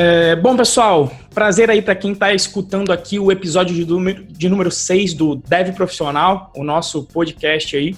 [0.00, 4.48] É, bom, pessoal, prazer aí para quem está escutando aqui o episódio de número, de
[4.48, 7.96] número 6 do Dev Profissional, o nosso podcast aí.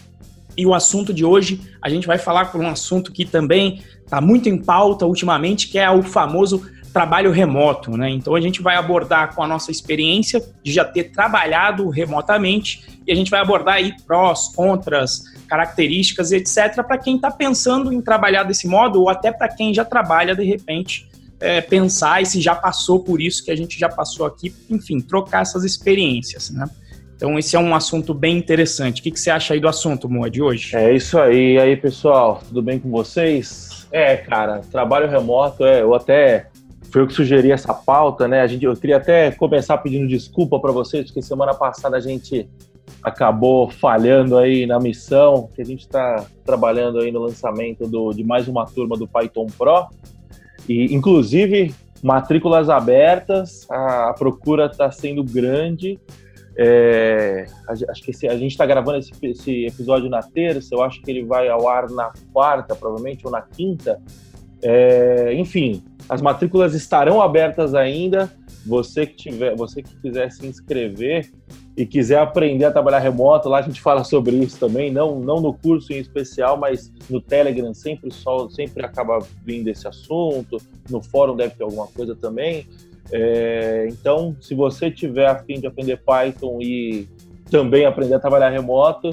[0.57, 4.19] E o assunto de hoje, a gente vai falar por um assunto que também está
[4.19, 8.09] muito em pauta ultimamente, que é o famoso trabalho remoto, né?
[8.09, 13.13] Então a gente vai abordar com a nossa experiência de já ter trabalhado remotamente e
[13.13, 18.45] a gente vai abordar aí prós, contras, características, etc, para quem está pensando em trabalhar
[18.45, 21.10] desse modo ou até para quem já trabalha de repente
[21.41, 25.01] é, pensar e se já passou por isso que a gente já passou aqui, enfim,
[25.01, 26.69] trocar essas experiências, né?
[27.17, 29.01] Então esse é um assunto bem interessante.
[29.01, 30.75] O que, que você acha aí do assunto, Moa, de hoje?
[30.75, 31.55] É isso aí.
[31.55, 33.87] E aí, pessoal, tudo bem com vocês?
[33.93, 36.47] É, cara, trabalho remoto, é, eu até
[36.91, 38.41] foi eu que sugeri essa pauta, né?
[38.41, 42.49] A gente, eu queria até começar pedindo desculpa para vocês, porque semana passada a gente
[43.03, 48.25] acabou falhando aí na missão, que a gente está trabalhando aí no lançamento do, de
[48.25, 49.89] mais uma turma do Python Pro.
[50.71, 55.99] E, inclusive, matrículas abertas, a, procura está sendo grande.
[56.57, 57.45] É,
[57.89, 61.11] acho que esse, a gente está gravando esse, esse, episódio na terça, eu acho que
[61.11, 64.01] ele vai ao ar na quarta, provavelmente, ou na quinta.
[64.63, 68.31] É, enfim, as matrículas estarão abertas ainda.
[68.67, 71.31] Você que tiver, você que quiser se inscrever
[71.77, 75.41] e quiser aprender a trabalhar remoto, lá a gente fala sobre isso também, não, não
[75.41, 80.59] no curso em especial, mas no Telegram sempre só sempre acaba vindo esse assunto,
[80.91, 82.67] no fórum deve ter alguma coisa também.
[83.13, 87.09] É, então, se você tiver a fim de aprender Python e
[87.51, 89.11] também aprender a trabalhar remoto,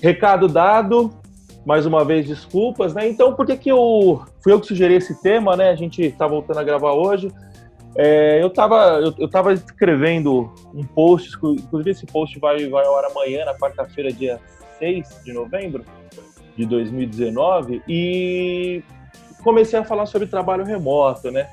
[0.00, 1.10] Recado dado,
[1.64, 3.08] mais uma vez desculpas, né?
[3.08, 5.70] Então, por que que eu fui eu que sugeri esse tema, né?
[5.70, 7.30] A gente está voltando a gravar hoje.
[7.96, 12.96] É, eu estava eu, eu tava escrevendo um post, inclusive esse post vai, vai ao
[12.96, 14.40] ar amanhã, na quarta-feira, dia
[14.78, 15.84] 6 de novembro
[16.56, 18.82] de 2019, e
[19.42, 21.48] comecei a falar sobre trabalho remoto, né?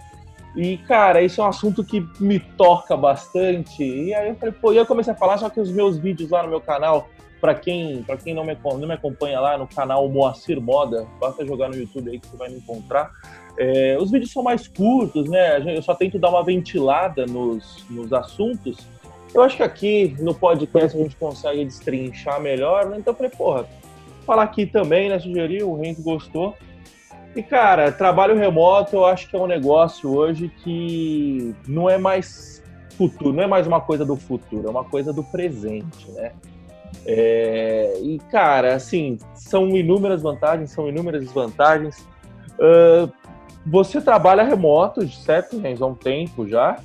[0.58, 3.84] E, cara, isso é um assunto que me toca bastante.
[3.84, 6.32] E aí eu falei, pô, e eu comecei a falar, só que os meus vídeos
[6.32, 7.08] lá no meu canal,
[7.40, 11.46] para quem, pra quem não, me, não me acompanha lá no canal Moacir Moda, basta
[11.46, 13.12] jogar no YouTube aí que você vai me encontrar.
[13.56, 15.78] É, os vídeos são mais curtos, né?
[15.78, 18.80] Eu só tento dar uma ventilada nos, nos assuntos.
[19.36, 22.98] Eu acho que aqui no podcast a gente consegue destrinchar melhor, né?
[22.98, 23.68] Então eu falei, porra,
[24.26, 25.20] falar aqui também, né?
[25.20, 26.56] Sugeriu, o Renzo gostou.
[27.36, 32.64] E, cara, trabalho remoto eu acho que é um negócio hoje que não é mais
[32.98, 36.32] futuro, não é mais uma coisa do futuro, é uma coisa do presente, né?
[37.06, 42.06] É, e, cara, assim, são inúmeras vantagens, são inúmeras desvantagens.
[42.60, 43.12] Uh,
[43.66, 46.78] você trabalha remoto, certo, Renzo, há um tempo já.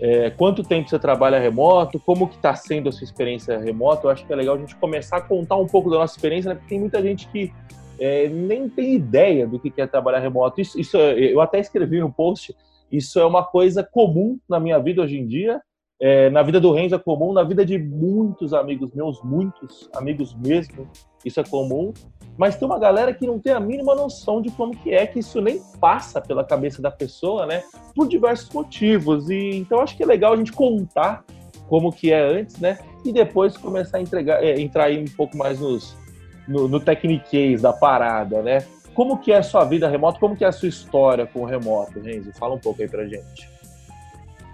[0.00, 1.98] É, quanto tempo você trabalha remoto?
[1.98, 4.06] Como que está sendo a sua experiência remota?
[4.06, 6.50] Eu acho que é legal a gente começar a contar um pouco da nossa experiência,
[6.50, 6.54] né?
[6.54, 7.52] Porque tem muita gente que
[7.98, 10.60] é, nem tem ideia do que é trabalhar remoto.
[10.60, 12.54] Isso, isso eu até escrevi no post.
[12.90, 15.60] Isso é uma coisa comum na minha vida hoje em dia.
[16.00, 20.32] É, na vida do Renzo é comum, na vida de muitos amigos meus, muitos amigos
[20.32, 20.88] mesmo,
[21.24, 21.92] isso é comum.
[22.36, 25.18] Mas tem uma galera que não tem a mínima noção de como que é, que
[25.18, 27.64] isso nem passa pela cabeça da pessoa, né?
[27.96, 29.28] Por diversos motivos.
[29.28, 31.24] E então acho que é legal a gente contar
[31.68, 32.78] como que é antes, né?
[33.04, 35.96] E depois começar a entregar, é, entrar aí um pouco mais nos,
[36.48, 36.80] no, no
[37.60, 38.64] da parada, né?
[38.94, 40.18] Como que é a sua vida remota?
[40.18, 42.32] Como que é a sua história com o remoto, Renzo?
[42.32, 43.48] Fala um pouco aí pra gente.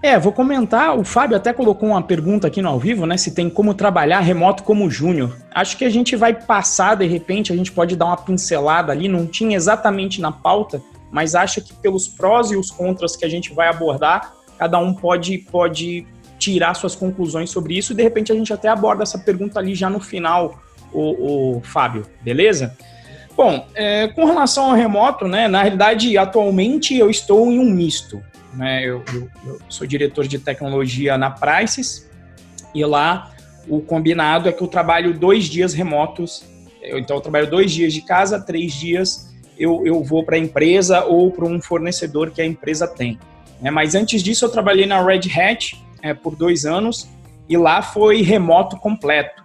[0.02, 3.16] É, vou comentar, o Fábio até colocou uma pergunta aqui no ao vivo, né?
[3.16, 5.34] Se tem como trabalhar remoto como júnior.
[5.50, 9.08] Acho que a gente vai passar, de repente, a gente pode dar uma pincelada ali,
[9.08, 13.30] não tinha exatamente na pauta, mas acho que pelos prós e os contras que a
[13.30, 16.06] gente vai abordar, cada um pode, pode
[16.38, 19.74] tirar suas conclusões sobre isso e de repente a gente até aborda essa pergunta ali
[19.74, 20.60] já no final
[20.94, 22.76] o, o Fábio, beleza?
[23.36, 28.22] Bom, é, com relação ao remoto, né, na realidade, atualmente eu estou em um misto.
[28.54, 32.08] Né, eu, eu, eu sou diretor de tecnologia na Prices
[32.72, 33.32] e lá
[33.68, 36.44] o combinado é que eu trabalho dois dias remotos.
[36.80, 40.38] Eu, então, eu trabalho dois dias de casa, três dias eu, eu vou para a
[40.38, 43.18] empresa ou para um fornecedor que a empresa tem.
[43.60, 43.70] Né?
[43.70, 47.08] Mas antes disso, eu trabalhei na Red Hat é, por dois anos
[47.48, 49.43] e lá foi remoto completo.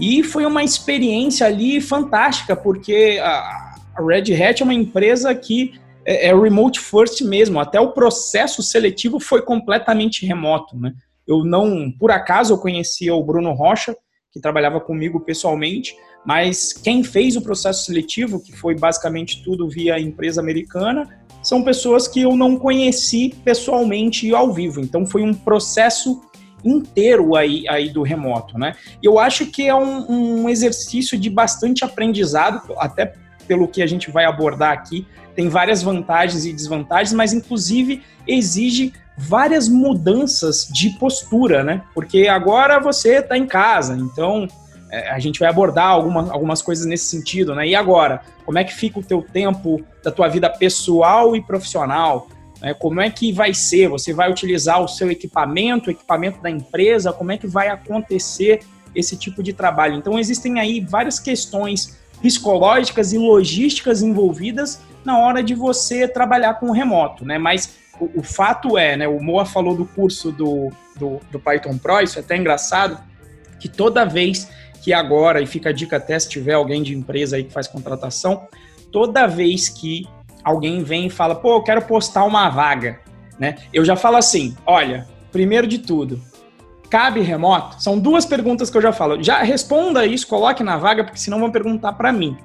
[0.00, 5.74] E foi uma experiência ali fantástica, porque a Red Hat é uma empresa que
[6.06, 10.94] é, é remote first mesmo, até o processo seletivo foi completamente remoto, né?
[11.26, 13.94] Eu não, por acaso, eu conhecia o Bruno Rocha,
[14.32, 15.94] que trabalhava comigo pessoalmente,
[16.24, 21.08] mas quem fez o processo seletivo, que foi basicamente tudo via empresa americana,
[21.42, 24.80] são pessoas que eu não conheci pessoalmente ao vivo.
[24.80, 26.20] Então foi um processo
[26.64, 28.74] inteiro aí, aí do remoto, né?
[29.02, 33.14] Eu acho que é um, um exercício de bastante aprendizado, até
[33.46, 38.92] pelo que a gente vai abordar aqui, tem várias vantagens e desvantagens, mas inclusive exige
[39.16, 41.82] várias mudanças de postura, né?
[41.94, 44.46] Porque agora você está em casa, então
[44.90, 47.66] é, a gente vai abordar alguma, algumas coisas nesse sentido, né?
[47.66, 52.28] E agora, como é que fica o teu tempo da tua vida pessoal e profissional?
[52.60, 52.74] Né?
[52.74, 53.88] Como é que vai ser?
[53.88, 57.12] Você vai utilizar o seu equipamento, o equipamento da empresa?
[57.12, 58.60] Como é que vai acontecer
[58.94, 59.94] esse tipo de trabalho?
[59.94, 66.66] Então existem aí várias questões psicológicas e logísticas envolvidas na hora de você trabalhar com
[66.66, 67.38] o remoto, né?
[67.38, 69.08] Mas o, o fato é, né?
[69.08, 72.98] O Moa falou do curso do, do, do, Python Pro, isso é até engraçado,
[73.58, 74.48] que toda vez
[74.82, 77.66] que agora, e fica a dica até se tiver alguém de empresa aí que faz
[77.66, 78.46] contratação,
[78.90, 80.06] toda vez que
[80.50, 83.00] alguém vem e fala, pô, eu quero postar uma vaga,
[83.38, 83.56] né?
[83.72, 86.20] Eu já falo assim, olha, primeiro de tudo,
[86.90, 87.82] cabe remoto?
[87.82, 89.22] São duas perguntas que eu já falo.
[89.22, 92.36] Já responda isso, coloque na vaga, porque senão vão perguntar para mim.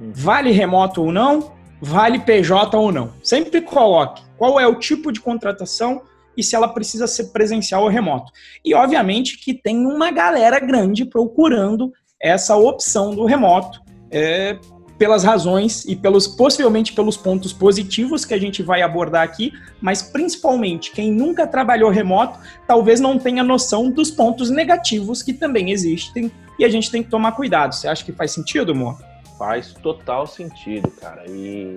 [0.00, 0.12] Hum.
[0.14, 1.52] Vale remoto ou não?
[1.80, 3.12] Vale PJ ou não?
[3.22, 6.02] Sempre coloque qual é o tipo de contratação
[6.36, 8.32] e se ela precisa ser presencial ou remoto.
[8.64, 13.80] E obviamente que tem uma galera grande procurando essa opção do remoto.
[14.10, 14.58] É,
[15.00, 19.50] pelas razões e pelos possivelmente pelos pontos positivos que a gente vai abordar aqui,
[19.80, 25.70] mas principalmente quem nunca trabalhou remoto talvez não tenha noção dos pontos negativos que também
[25.70, 27.74] existem e a gente tem que tomar cuidado.
[27.74, 28.98] Você acha que faz sentido, amor?
[29.38, 31.24] Faz total sentido, cara.
[31.30, 31.76] E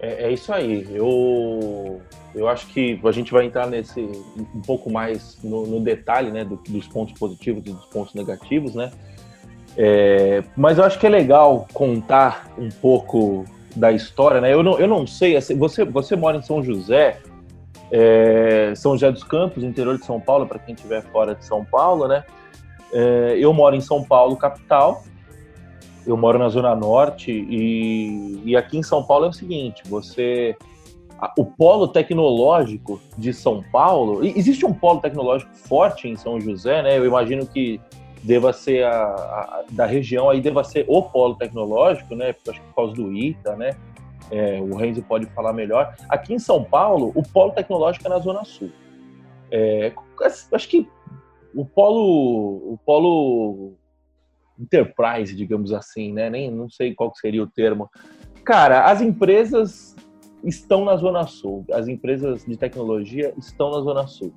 [0.00, 0.88] é, é, isso aí.
[0.90, 2.00] Eu,
[2.34, 6.46] eu acho que a gente vai entrar nesse um pouco mais no, no detalhe, né,
[6.46, 8.90] do, dos pontos positivos e dos pontos negativos, né?
[9.76, 14.52] É, mas eu acho que é legal contar um pouco da história, né?
[14.52, 17.18] Eu não, eu não sei, assim, você, você mora em São José,
[17.90, 21.64] é, São José dos Campos, interior de São Paulo, para quem estiver fora de São
[21.64, 22.24] Paulo, né?
[22.92, 25.02] É, eu moro em São Paulo, capital,
[26.06, 30.56] eu moro na Zona Norte, e, e aqui em São Paulo é o seguinte: você.
[31.38, 34.24] O polo tecnológico de São Paulo.
[34.24, 36.98] Existe um polo tecnológico forte em São José, né?
[36.98, 37.80] Eu imagino que
[38.22, 42.34] deva ser a, a, da região aí deva ser o polo tecnológico, né?
[42.48, 43.76] Acho que por causa do ITA, né?
[44.30, 45.94] É, o Renzo pode falar melhor.
[46.08, 48.70] Aqui em São Paulo, o polo tecnológico é na Zona Sul.
[49.50, 49.92] É,
[50.52, 50.88] acho que
[51.54, 53.74] o polo, o polo
[54.58, 56.30] enterprise, digamos assim, né?
[56.30, 57.90] Nem não sei qual seria o termo.
[58.44, 59.94] Cara, as empresas
[60.44, 61.64] estão na Zona Sul.
[61.72, 64.32] As empresas de tecnologia estão na Zona Sul.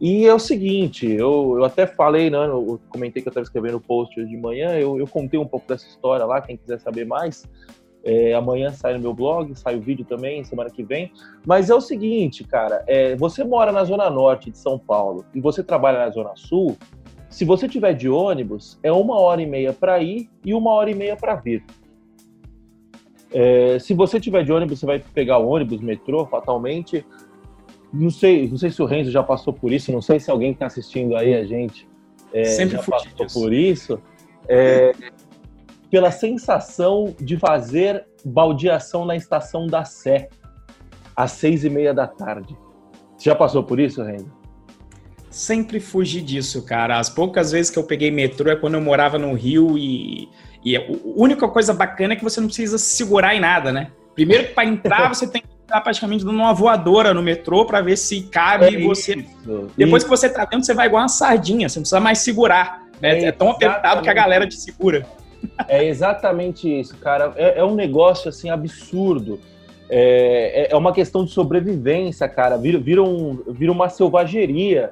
[0.00, 3.78] E é o seguinte, eu, eu até falei, né, eu comentei que eu estava escrevendo
[3.78, 6.78] o post hoje de manhã, eu, eu contei um pouco dessa história lá, quem quiser
[6.78, 7.44] saber mais,
[8.04, 11.12] é, amanhã sai no meu blog, sai o vídeo também, semana que vem.
[11.44, 15.40] Mas é o seguinte, cara, é, você mora na Zona Norte de São Paulo e
[15.40, 16.76] você trabalha na Zona Sul,
[17.28, 20.90] se você tiver de ônibus, é uma hora e meia para ir e uma hora
[20.90, 21.64] e meia para vir.
[23.30, 27.04] É, se você tiver de ônibus, você vai pegar ônibus, metrô, fatalmente,
[27.92, 30.52] não sei, não sei se o Renzo já passou por isso, não sei se alguém
[30.52, 31.88] que está assistindo aí a gente
[32.32, 33.40] é, Sempre já passou disso.
[33.40, 34.02] por isso.
[34.48, 34.92] É,
[35.90, 40.28] pela sensação de fazer baldeação na estação da Sé
[41.16, 42.56] às seis e meia da tarde.
[43.16, 44.30] Você já passou por isso, Renzo?
[45.30, 46.98] Sempre fugi disso, cara.
[46.98, 50.28] As poucas vezes que eu peguei metrô é quando eu morava no Rio e,
[50.64, 50.84] e a
[51.16, 53.90] única coisa bacana é que você não precisa se segurar em nada, né?
[54.14, 57.96] Primeiro, para entrar, você tem que tá praticamente dando uma voadora no metrô para ver
[57.96, 59.16] se cabe é você.
[59.16, 60.10] Isso, Depois isso.
[60.10, 62.86] que você tá dentro, você vai igual uma sardinha, você não precisa mais segurar.
[63.00, 63.20] Né?
[63.20, 65.06] É, é tão apertado que a galera te segura.
[65.68, 67.32] É exatamente isso, cara.
[67.36, 69.38] É, é um negócio assim absurdo.
[69.90, 72.56] É, é, é uma questão de sobrevivência, cara.
[72.56, 74.90] Vira, vira, um, vira uma selvageria.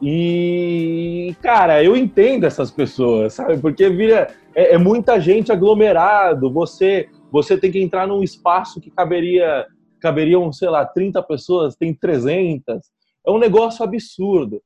[0.00, 3.56] E, cara, eu entendo essas pessoas, sabe?
[3.56, 4.28] Porque vira.
[4.54, 6.50] É, é muita gente aglomerado.
[6.52, 9.66] Você, você tem que entrar num espaço que caberia
[10.00, 12.80] caberiam, sei lá, 30 pessoas, tem 300.
[13.26, 14.62] É um negócio absurdo.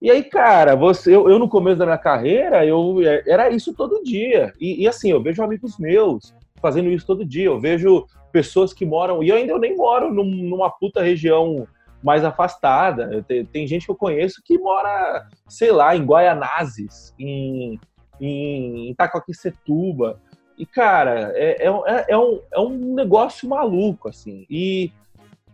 [0.00, 3.74] E aí, cara, você, eu, eu no começo da minha carreira, eu é, era isso
[3.74, 4.52] todo dia.
[4.60, 7.46] E, e, assim, eu vejo amigos meus fazendo isso todo dia.
[7.46, 11.66] Eu vejo pessoas que moram, e ainda eu nem moro num, numa puta região
[12.02, 13.24] mais afastada.
[13.26, 17.80] Tem, tem, gente que eu conheço que mora, sei lá, em Guaianazes, em,
[18.20, 20.20] em Itacoaquecetuba.
[20.58, 24.46] E, cara, é, é, é, é, um, é um negócio maluco, assim.
[24.48, 24.90] E,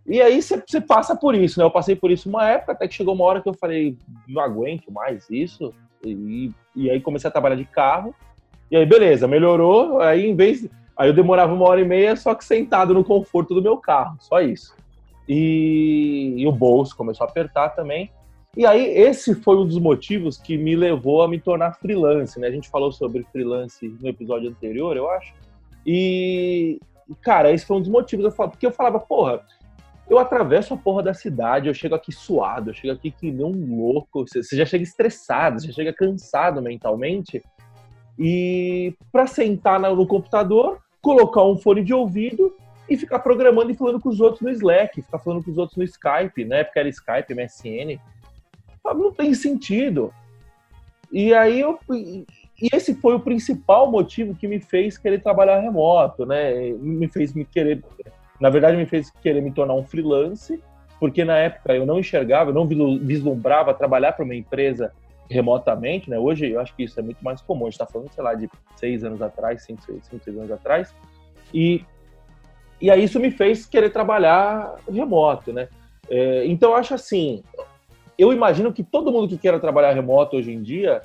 [0.07, 1.65] e aí você passa por isso, né?
[1.65, 3.97] Eu passei por isso uma época, até que chegou uma hora que eu falei,
[4.29, 5.75] não aguento mais isso.
[6.05, 8.15] E, e aí comecei a trabalhar de carro.
[8.71, 10.01] E aí, beleza, melhorou.
[10.01, 10.69] Aí, em vez.
[10.97, 14.17] Aí eu demorava uma hora e meia, só que sentado no conforto do meu carro,
[14.21, 14.75] só isso.
[15.29, 18.11] E, e o bolso começou a apertar também.
[18.55, 22.49] E aí, esse foi um dos motivos que me levou a me tornar freelance, né?
[22.49, 25.33] A gente falou sobre freelance no episódio anterior, eu acho.
[25.87, 26.79] E,
[27.23, 28.27] cara, esse foi um dos motivos.
[28.27, 29.43] Eu falo, porque eu falava, porra,
[30.09, 33.47] eu atravesso a porra da cidade, eu chego aqui suado, eu chego aqui que nem
[33.47, 34.27] um louco.
[34.29, 37.43] Você já chega estressado, você já chega cansado mentalmente.
[38.19, 42.55] E para sentar no computador, colocar um fone de ouvido
[42.87, 45.79] e ficar programando e falando com os outros no Slack, ficar falando com os outros
[45.79, 46.65] no Skype, né?
[46.65, 47.99] Porque era Skype, MSN.
[48.85, 50.12] Não tem sentido.
[51.11, 51.79] E aí eu.
[51.91, 52.27] E
[52.73, 56.71] esse foi o principal motivo que me fez querer trabalhar remoto, né?
[56.73, 57.83] Me fez me querer.
[58.41, 60.62] Na verdade, me fez querer me tornar um freelance,
[60.99, 64.93] porque na época eu não enxergava, eu não vislumbrava trabalhar para uma empresa
[65.29, 66.19] remotamente, né?
[66.19, 67.67] Hoje eu acho que isso é muito mais comum.
[67.67, 70.51] A gente está falando, sei lá, de seis anos atrás, cinco, seis, cinco, seis anos
[70.51, 70.95] atrás.
[71.53, 71.85] E,
[72.81, 75.69] e aí isso me fez querer trabalhar remoto, né?
[76.09, 77.43] É, então acho assim,
[78.23, 81.02] eu imagino que todo mundo que queira trabalhar remoto hoje em dia,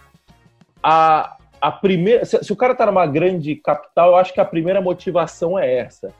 [0.83, 4.45] a, a primeira, se, se o cara está numa grande capital, eu acho que a
[4.45, 6.13] primeira motivação é essa.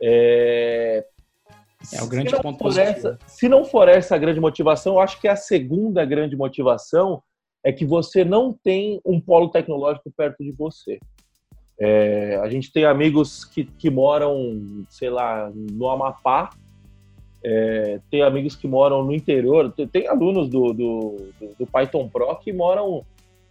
[0.00, 1.04] É,
[1.92, 2.90] é o grande ponto positivo.
[2.90, 7.22] Essa, se não for essa a grande motivação, eu acho que a segunda grande motivação
[7.62, 10.98] é que você não tem um polo tecnológico perto de você.
[11.78, 16.48] É, a gente tem amigos que, que moram, sei lá, no Amapá
[17.42, 21.16] é, tem amigos que moram no interior, tem alunos do, do,
[21.58, 23.04] do, Python Pro que moram,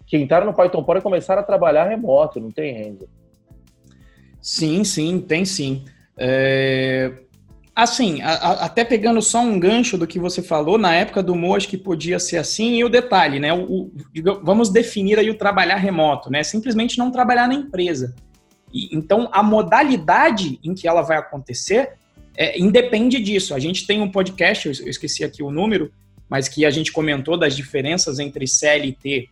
[0.05, 3.08] que entraram no Python Pro e começaram a trabalhar remoto, não tem renda.
[4.41, 5.84] Sim, sim, tem sim.
[6.17, 7.13] É...
[7.75, 11.34] Assim, a, a, até pegando só um gancho do que você falou, na época do
[11.34, 13.53] Mo, acho que podia ser assim, e o detalhe, né?
[13.53, 13.91] O, o,
[14.43, 16.43] vamos definir aí o trabalhar remoto, né?
[16.43, 18.13] Simplesmente não trabalhar na empresa.
[18.74, 21.93] E, então, a modalidade em que ela vai acontecer
[22.39, 23.53] é, independe disso.
[23.53, 25.91] A gente tem um podcast, eu esqueci aqui o número,
[26.29, 29.27] mas que a gente comentou das diferenças entre CLT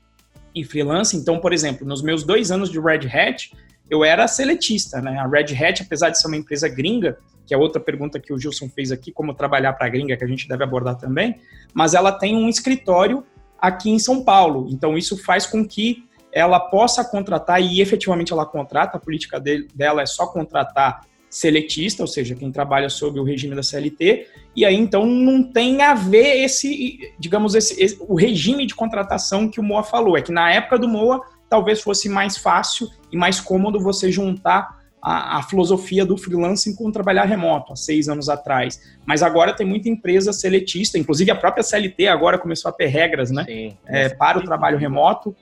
[0.53, 1.15] e freelance.
[1.15, 3.53] Então, por exemplo, nos meus dois anos de Red Hat,
[3.89, 5.17] eu era seletista, né?
[5.17, 8.37] A Red Hat, apesar de ser uma empresa gringa, que é outra pergunta que o
[8.37, 11.39] Gilson fez aqui, como trabalhar para a gringa, que a gente deve abordar também,
[11.73, 13.23] mas ela tem um escritório
[13.57, 14.67] aqui em São Paulo.
[14.69, 19.41] Então, isso faz com que ela possa contratar, e efetivamente ela contrata, a política
[19.73, 24.65] dela é só contratar seletista, ou seja, quem trabalha sob o regime da CLT, e
[24.65, 29.59] aí então não tem a ver esse, digamos, esse, esse, o regime de contratação que
[29.59, 30.17] o Moa falou.
[30.17, 34.77] É que na época do Moa talvez fosse mais fácil e mais cômodo você juntar
[35.01, 38.81] a, a filosofia do freelancing com trabalhar remoto, há seis anos atrás.
[39.05, 43.31] Mas agora tem muita empresa seletista, inclusive a própria CLT agora começou a ter regras
[43.31, 45.35] né, sim, é, para o trabalho remoto,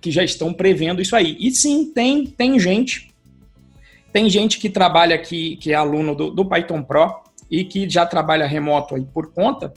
[0.00, 1.36] que já estão prevendo isso aí.
[1.38, 3.11] E sim, tem, tem gente
[4.12, 8.04] tem gente que trabalha aqui, que é aluno do, do Python Pro e que já
[8.04, 9.72] trabalha remoto aí por conta.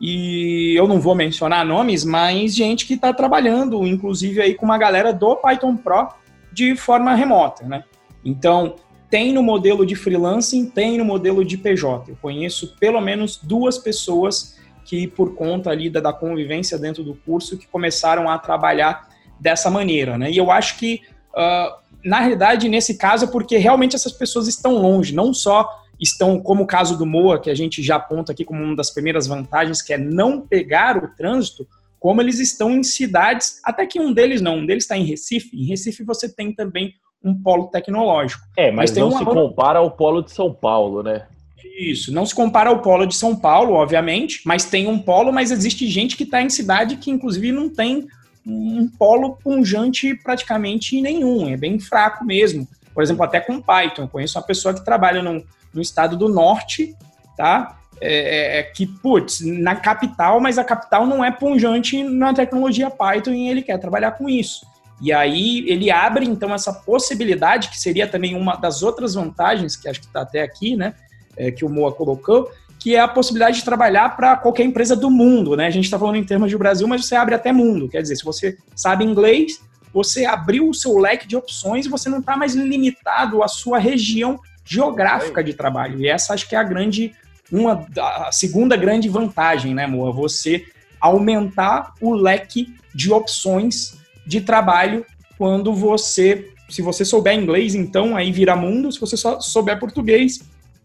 [0.00, 4.78] E eu não vou mencionar nomes, mas gente que está trabalhando, inclusive aí com uma
[4.78, 6.08] galera do Python Pro
[6.52, 7.84] de forma remota, né?
[8.24, 8.76] Então,
[9.10, 12.10] tem no modelo de freelancing, tem no modelo de PJ.
[12.10, 17.14] Eu conheço pelo menos duas pessoas que, por conta ali da, da convivência dentro do
[17.14, 19.08] curso, que começaram a trabalhar
[19.38, 20.30] dessa maneira, né?
[20.30, 21.02] E eu acho que
[21.34, 25.68] uh, na realidade, nesse caso, é porque realmente essas pessoas estão longe, não só
[26.00, 28.90] estão, como o caso do Moa, que a gente já aponta aqui como uma das
[28.90, 31.66] primeiras vantagens, que é não pegar o trânsito,
[31.98, 35.54] como eles estão em cidades, até que um deles não, um deles está em Recife.
[35.54, 38.42] Em Recife você tem também um polo tecnológico.
[38.56, 41.26] É, mas, mas não se compara ao polo de São Paulo, né?
[41.78, 45.50] Isso, não se compara ao polo de São Paulo, obviamente, mas tem um polo, mas
[45.50, 48.06] existe gente que está em cidade que, inclusive, não tem
[48.46, 52.66] um polo punjante praticamente nenhum, é bem fraco mesmo.
[52.92, 54.02] Por exemplo, até com Python.
[54.02, 56.94] Eu conheço uma pessoa que trabalha no, no estado do norte,
[57.36, 57.78] tá?
[58.00, 62.90] É, é, é, que, putz, na capital, mas a capital não é punjante na tecnologia
[62.90, 64.66] Python e ele quer trabalhar com isso.
[65.02, 69.88] E aí ele abre, então, essa possibilidade, que seria também uma das outras vantagens, que
[69.88, 70.94] acho que está até aqui, né?
[71.36, 75.10] É, que o Moa colocou, que é a possibilidade de trabalhar para qualquer empresa do
[75.10, 75.66] mundo, né?
[75.66, 77.88] A gente está falando em termos de Brasil, mas você abre até mundo.
[77.88, 79.60] Quer dizer, se você sabe inglês,
[79.92, 83.78] você abriu o seu leque de opções e você não está mais limitado à sua
[83.78, 86.00] região geográfica de trabalho.
[86.00, 87.12] E essa acho que é a grande,
[87.52, 90.10] uma a segunda grande vantagem, né, Moa?
[90.10, 90.64] Você
[90.98, 95.04] aumentar o leque de opções de trabalho
[95.36, 98.90] quando você, se você souber inglês, então aí vira mundo.
[98.90, 100.40] Se você só souber português,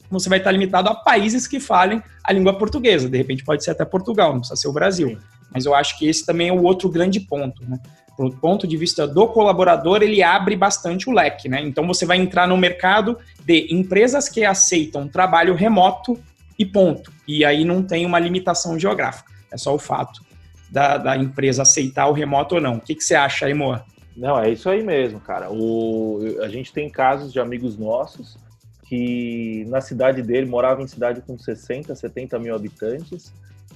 [0.09, 3.09] você vai estar limitado a países que falem a língua portuguesa.
[3.09, 5.17] De repente pode ser até Portugal, não precisa ser o Brasil.
[5.53, 7.79] Mas eu acho que esse também é o outro grande ponto, né?
[8.17, 11.61] Do ponto de vista do colaborador, ele abre bastante o leque, né?
[11.61, 16.17] Então você vai entrar no mercado de empresas que aceitam trabalho remoto
[16.57, 17.11] e ponto.
[17.27, 19.31] E aí não tem uma limitação geográfica.
[19.51, 20.21] É só o fato
[20.69, 22.75] da, da empresa aceitar o remoto ou não.
[22.75, 23.85] O que, que você acha aí, Moa?
[24.15, 25.51] Não, é isso aí mesmo, cara.
[25.51, 28.37] O, a gente tem casos de amigos nossos
[28.85, 33.33] que na cidade dele morava em cidade com 60, 70 mil habitantes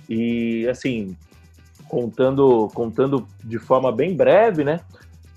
[0.07, 1.15] e assim
[1.87, 4.79] contando contando de forma bem breve, né?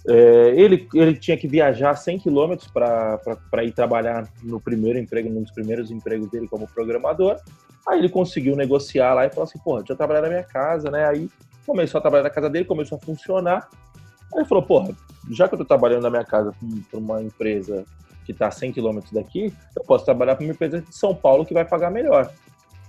[0.06, 5.42] É, ele, ele tinha que viajar 100 quilômetros para ir trabalhar no primeiro emprego, num
[5.42, 7.36] dos primeiros empregos dele como programador.
[7.86, 10.90] Aí ele conseguiu negociar lá e falou assim: porra, deixa eu trabalhar na minha casa,
[10.90, 11.06] né?
[11.06, 11.30] Aí
[11.64, 13.68] começou a trabalhar na casa dele, começou a funcionar.
[14.34, 14.94] Aí ele falou: porra,
[15.30, 16.52] já que eu tô trabalhando na minha casa
[16.90, 17.84] para uma empresa
[18.32, 21.44] que está a 100 quilômetros daqui, eu posso trabalhar para uma empresa de São Paulo
[21.44, 22.30] que vai pagar melhor.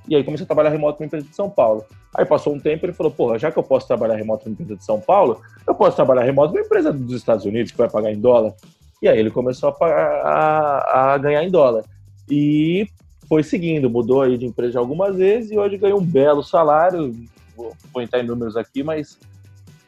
[0.07, 1.85] E aí comecei a trabalhar remoto para uma empresa de São Paulo.
[2.13, 4.49] Aí passou um tempo e ele falou, porra, já que eu posso trabalhar remoto para
[4.49, 7.71] uma empresa de São Paulo, eu posso trabalhar remoto para uma empresa dos Estados Unidos
[7.71, 8.53] que vai pagar em dólar.
[9.01, 11.83] E aí ele começou a, pagar, a, a ganhar em dólar.
[12.29, 12.87] E
[13.27, 17.15] foi seguindo, mudou aí de empresa algumas vezes e hoje ganhou um belo salário.
[17.55, 19.17] Vou, vou entrar em números aqui, mas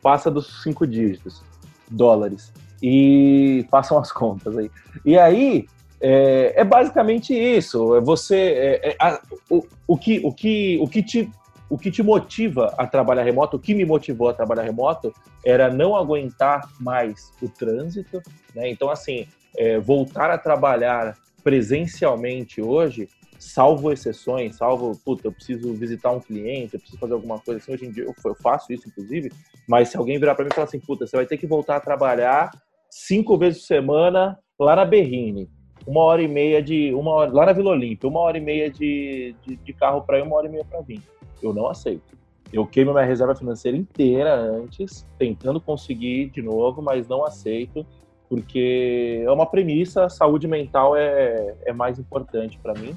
[0.01, 1.43] passa dos cinco dígitos,
[1.89, 2.51] dólares.
[2.81, 4.69] E passam as contas aí.
[5.03, 5.65] E aí,
[6.01, 7.95] é, é basicamente isso.
[7.95, 11.31] É você, é, é, a, o, o, que, o, que, o, que te,
[11.69, 15.13] o que te motiva a trabalhar remoto, o que me motivou a trabalhar remoto,
[15.43, 18.21] era não aguentar mais o trânsito.
[18.53, 18.69] Né?
[18.69, 19.27] Então, assim,
[19.57, 23.07] é, voltar a trabalhar presencialmente hoje,
[23.39, 27.73] salvo exceções, salvo, puta, eu preciso visitar um cliente, eu preciso fazer alguma coisa assim.
[27.73, 29.31] Hoje em dia eu faço isso, inclusive,
[29.67, 31.75] mas se alguém virar para mim e falar assim, puta, você vai ter que voltar
[31.75, 32.51] a trabalhar
[32.95, 35.49] cinco vezes por semana lá na Berrine
[35.85, 36.93] uma hora e meia de.
[36.93, 40.17] Uma hora, lá na Vila Olímpia, uma hora e meia de, de, de carro para
[40.17, 41.01] ir, uma hora e meia para vir.
[41.41, 42.17] Eu não aceito.
[42.51, 47.85] Eu queimo minha reserva financeira inteira antes, tentando conseguir de novo, mas não aceito,
[48.29, 52.95] porque é uma premissa, saúde mental é, é mais importante para mim.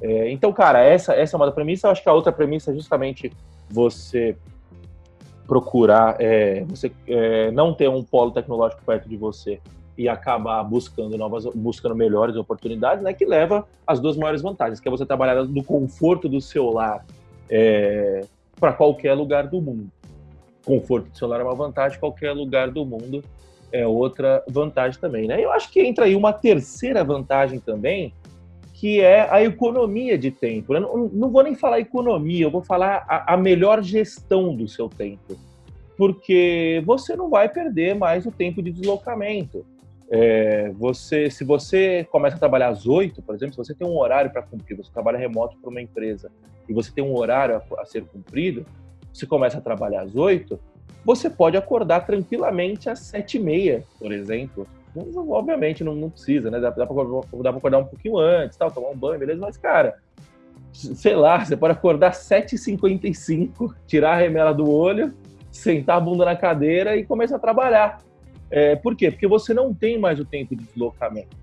[0.00, 1.88] É, então, cara, essa, essa é uma premissa.
[1.88, 3.32] Eu acho que a outra premissa é justamente
[3.68, 4.36] você
[5.46, 9.60] procurar, é, você é, não ter um polo tecnológico perto de você
[9.96, 13.12] e acabar buscando novas, buscando melhores oportunidades, né?
[13.12, 17.04] Que leva às duas maiores vantagens, que é você trabalhar no conforto do seu lar
[17.48, 18.24] é,
[18.58, 19.88] para qualquer lugar do mundo.
[20.64, 23.22] Conforto do celular é uma vantagem, qualquer lugar do mundo
[23.70, 25.44] é outra vantagem também, né?
[25.44, 28.12] Eu acho que entra aí uma terceira vantagem também,
[28.84, 30.74] que é a economia de tempo.
[30.74, 34.68] Eu não, não vou nem falar economia, eu vou falar a, a melhor gestão do
[34.68, 35.38] seu tempo
[35.96, 39.64] porque você não vai perder mais o tempo de deslocamento.
[40.10, 43.96] É, você, se você começa a trabalhar às 8, por exemplo, se você tem um
[43.96, 46.30] horário para cumprir, você trabalha remoto para uma empresa
[46.68, 48.66] e você tem um horário a, a, ser cumprido,
[49.10, 50.60] você começa a trabalhar às 8,
[51.02, 54.66] você pode acordar tranquilamente às 7 e meia, por exemplo.
[54.94, 56.60] Não, obviamente não, não, precisa, né?
[56.60, 56.94] Dá, dá para
[57.50, 59.40] acordar um pouquinho antes, tal, tomar um banho, beleza?
[59.40, 59.96] Mas, cara,
[60.72, 65.12] sei lá, você pode acordar às 7h55, tirar a remela do olho,
[65.50, 67.98] sentar a bunda na cadeira e começar a trabalhar.
[68.50, 69.10] É, por quê?
[69.10, 71.36] Porque você não tem mais o tempo de deslocamento.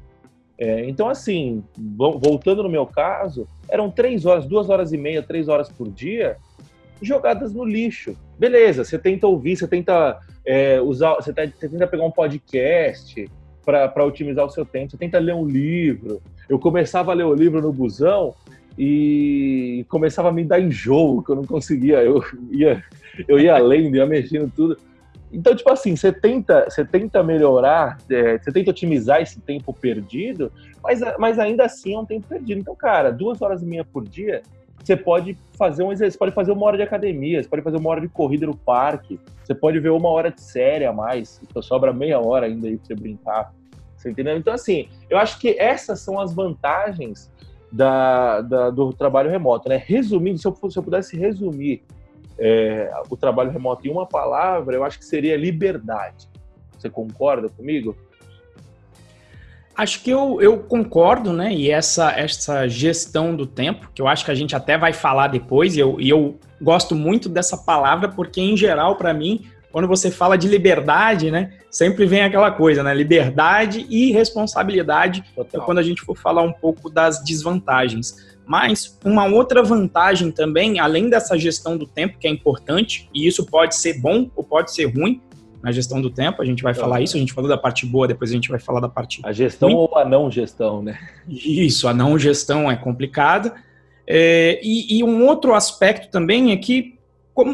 [0.57, 5.47] É, então, assim, voltando no meu caso, eram três horas, duas horas e meia, três
[5.47, 6.37] horas por dia
[7.01, 8.15] jogadas no lixo.
[8.37, 13.29] Beleza, você tenta ouvir, você tenta é, usar, você, tá, você, tenta pegar um podcast
[13.63, 16.21] para otimizar o seu tempo, você tenta ler um livro.
[16.49, 18.33] Eu começava a ler o livro no busão
[18.77, 22.03] e começava a me dar enjoo, que eu não conseguia.
[22.03, 22.83] Eu ia,
[23.27, 24.77] eu ia lendo, ia mexendo tudo.
[25.31, 30.51] Então, tipo assim, você tenta, você tenta melhorar, é, você tenta otimizar esse tempo perdido,
[30.83, 32.59] mas, mas ainda assim é um tempo perdido.
[32.59, 34.41] Então, cara, duas horas e meia por dia,
[34.83, 37.89] você pode fazer um exercício, pode fazer uma hora de academia, você pode fazer uma
[37.89, 41.61] hora de corrida no parque, você pode ver uma hora de série a mais, então
[41.61, 43.53] sobra meia hora ainda aí pra você brincar.
[43.95, 44.35] Você entendeu?
[44.35, 47.31] Então, assim, eu acho que essas são as vantagens
[47.71, 49.77] da, da do trabalho remoto, né?
[49.77, 51.83] Resumindo, se eu, se eu pudesse resumir
[52.39, 56.27] é, o trabalho remoto em uma palavra, eu acho que seria liberdade.
[56.77, 57.95] Você concorda comigo?
[59.75, 61.53] Acho que eu, eu concordo, né?
[61.53, 65.27] E essa, essa gestão do tempo, que eu acho que a gente até vai falar
[65.27, 69.87] depois, e eu, e eu gosto muito dessa palavra, porque, em geral, para mim, quando
[69.87, 71.53] você fala de liberdade, né?
[71.69, 72.93] Sempre vem aquela coisa, né?
[72.93, 75.23] Liberdade e responsabilidade.
[75.33, 75.61] Total.
[75.63, 78.31] quando a gente for falar um pouco das desvantagens.
[78.45, 83.45] Mas uma outra vantagem também, além dessa gestão do tempo, que é importante, e isso
[83.45, 85.21] pode ser bom ou pode ser ruim
[85.61, 88.07] na gestão do tempo, a gente vai falar isso, a gente falou da parte boa,
[88.07, 89.21] depois a gente vai falar da parte.
[89.23, 89.77] A gestão ruim.
[89.77, 90.97] ou a não gestão, né?
[91.27, 93.53] Isso, a não gestão é complicada.
[94.07, 96.99] É, e, e um outro aspecto também é que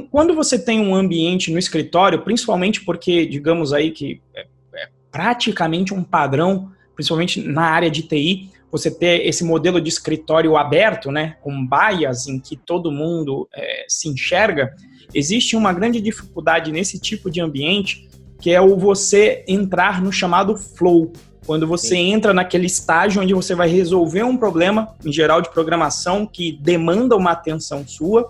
[0.10, 5.94] quando você tem um ambiente no escritório, principalmente porque, digamos aí que é, é praticamente
[5.94, 11.38] um padrão, principalmente na área de TI, você ter esse modelo de escritório aberto, né,
[11.42, 14.74] com baias em que todo mundo é, se enxerga,
[15.14, 20.56] existe uma grande dificuldade nesse tipo de ambiente, que é o você entrar no chamado
[20.58, 21.12] flow,
[21.46, 22.14] quando você Sim.
[22.14, 27.16] entra naquele estágio onde você vai resolver um problema, em geral de programação, que demanda
[27.16, 28.30] uma atenção sua,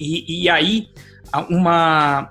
[0.00, 0.88] e, e aí
[1.50, 2.30] uma,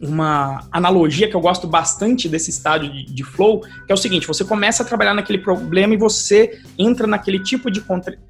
[0.00, 4.26] uma analogia que eu gosto bastante desse estágio de, de, flow, que é o seguinte:
[4.26, 7.82] você começa a trabalhar naquele problema e você entra naquele tipo de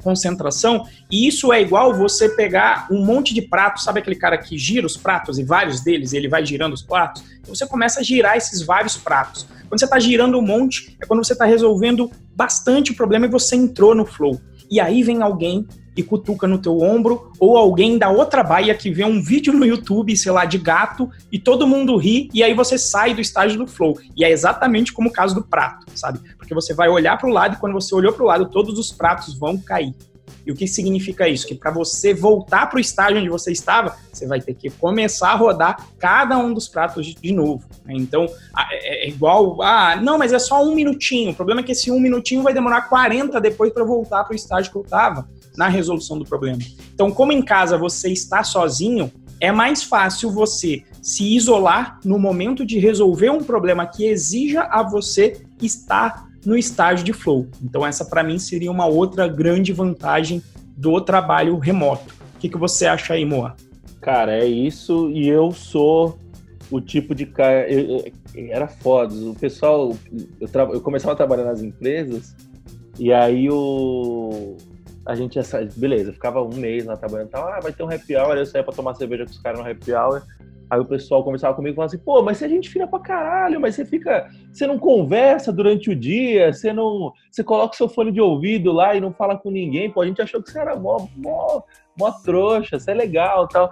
[0.03, 4.57] concentração, e isso é igual você pegar um monte de pratos, sabe aquele cara que
[4.57, 7.23] gira os pratos e vários deles, ele vai girando os pratos?
[7.47, 9.47] Você começa a girar esses vários pratos.
[9.69, 13.31] Quando você está girando um monte, é quando você está resolvendo bastante o problema e
[13.31, 14.41] você entrou no flow.
[14.71, 18.91] E aí vem alguém e cutuca no teu ombro, ou alguém da outra baia que
[18.91, 22.53] vê um vídeo no YouTube, sei lá, de gato, e todo mundo ri, e aí
[22.53, 23.99] você sai do estágio do flow.
[24.15, 26.21] E é exatamente como o caso do prato, sabe?
[26.37, 28.79] Porque você vai olhar para o lado e quando você olhou para o lado, todos
[28.79, 29.95] os pratos vão cair.
[30.47, 31.45] E o que significa isso?
[31.45, 35.31] Que para você voltar para o estágio onde você estava, você vai ter que começar
[35.31, 37.65] a rodar cada um dos pratos de, novo.
[37.85, 37.95] Né?
[37.97, 38.27] Então,
[38.71, 41.33] é, é, igual, ah, não, mas é só um minutinho.
[41.33, 44.37] O problema é que esse um minutinho vai demorar 40 depois para voltar para o
[44.37, 45.27] estágio que eu estava
[45.57, 46.59] na resolução do problema.
[46.95, 52.65] Então, como em casa você está sozinho, é mais fácil você se isolar no momento
[52.65, 57.49] de resolver um problema que exija a você estar no estágio de flow.
[57.63, 60.43] Então, essa para mim seria uma outra grande vantagem
[60.77, 62.15] do trabalho remoto.
[62.37, 63.57] O que, que você acha aí, Moa?
[64.01, 65.11] Cara, é isso.
[65.11, 66.19] E eu sou
[66.71, 67.71] o tipo de cara.
[67.71, 69.15] Eu, eu, era foda.
[69.15, 69.97] O pessoal.
[70.41, 70.65] Eu, tra...
[70.65, 72.35] eu começava a trabalhar nas empresas
[72.99, 74.57] e aí o
[75.07, 77.91] a gente ia sair, beleza, ficava um mês lá trabalhando, tal, ah, vai ter um
[77.91, 80.23] happy hour, eu saía pra tomar cerveja com os caras no happy hour,
[80.69, 82.99] aí o pessoal conversava comigo e falava assim, pô, mas se a gente fina pra
[82.99, 87.77] caralho, mas você fica, você não conversa durante o dia, você não, você coloca o
[87.77, 90.51] seu fone de ouvido lá e não fala com ninguém, pô, a gente achou que
[90.51, 91.63] você era mó, mó,
[91.97, 93.71] mó trouxa, você é legal, tal.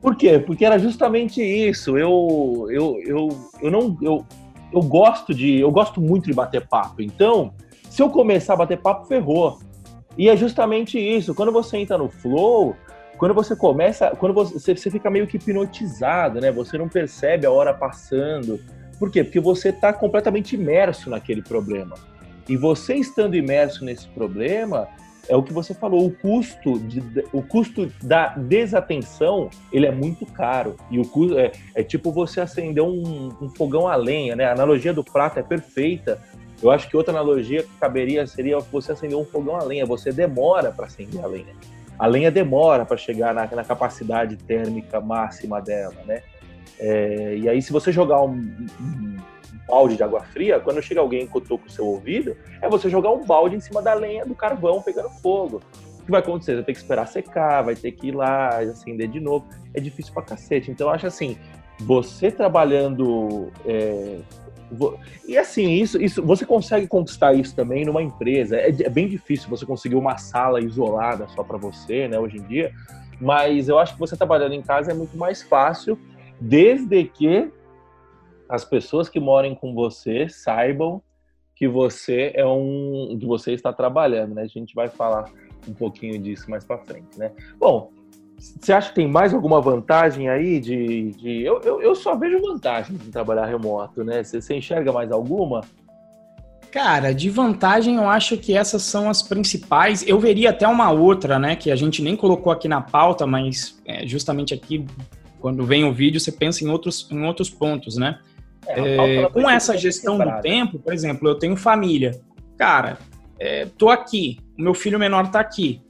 [0.00, 0.38] Por quê?
[0.38, 3.28] Porque era justamente isso, eu, eu, eu,
[3.60, 4.24] eu não, eu,
[4.72, 7.52] eu gosto de, eu gosto muito de bater papo, então,
[7.90, 9.58] se eu começar a bater papo, ferrou.
[10.16, 11.34] E é justamente isso.
[11.34, 12.76] Quando você entra no flow,
[13.16, 16.50] quando você começa, quando você, você fica meio que hipnotizado, né?
[16.50, 18.60] Você não percebe a hora passando.
[18.98, 19.24] Por quê?
[19.24, 21.94] Porque você está completamente imerso naquele problema.
[22.48, 24.88] E você estando imerso nesse problema,
[25.28, 30.26] é o que você falou, o custo, de, o custo da desatenção, ele é muito
[30.26, 30.76] caro.
[30.90, 34.46] E o custo é, é tipo você acender um, um, fogão a lenha, né?
[34.46, 36.20] A analogia do prato é perfeita,
[36.62, 39.84] eu acho que outra analogia que caberia seria você acender um fogão a lenha.
[39.84, 41.54] Você demora para acender a lenha.
[41.98, 46.22] A lenha demora para chegar na, na, capacidade térmica máxima dela, né?
[46.78, 48.34] É, e aí, se você jogar um,
[48.80, 49.16] um,
[49.68, 53.10] balde de água fria, quando chega alguém e cutuca o seu ouvido, é você jogar
[53.10, 55.60] um balde em cima da lenha do carvão pegando fogo.
[56.00, 56.54] O que vai acontecer?
[56.54, 59.46] Vai ter que esperar secar, vai ter que ir lá, acender de novo.
[59.74, 60.70] É difícil pra cacete.
[60.70, 61.36] Então, eu acho assim,
[61.80, 64.18] você trabalhando é,
[65.26, 68.56] e assim, isso, isso, você consegue conquistar isso também numa empresa.
[68.56, 72.42] É, é bem difícil você conseguir uma sala isolada só para você, né, hoje em
[72.42, 72.72] dia.
[73.20, 75.98] Mas eu acho que você trabalhando em casa é muito mais fácil,
[76.40, 77.50] desde que
[78.48, 81.02] as pessoas que morem com você saibam
[81.54, 84.42] que você é um, que você está trabalhando, né?
[84.42, 85.30] A gente vai falar
[85.68, 87.30] um pouquinho disso mais para frente, né?
[87.56, 87.92] Bom,
[88.42, 91.12] você acha que tem mais alguma vantagem aí de.
[91.12, 91.42] de...
[91.42, 94.24] Eu, eu, eu, só vejo vantagem em trabalhar remoto, né?
[94.24, 95.62] Você, você enxerga mais alguma?
[96.72, 100.04] Cara, de vantagem eu acho que essas são as principais.
[100.08, 101.54] Eu veria até uma outra, né?
[101.54, 104.84] Que a gente nem colocou aqui na pauta, mas é, justamente aqui,
[105.38, 108.18] quando vem o vídeo, você pensa em outros, em outros pontos, né?
[108.66, 112.20] É, é, com essa gestão do tempo, por exemplo, eu tenho família.
[112.56, 112.98] Cara,
[113.38, 115.80] é, tô aqui, o meu filho menor tá aqui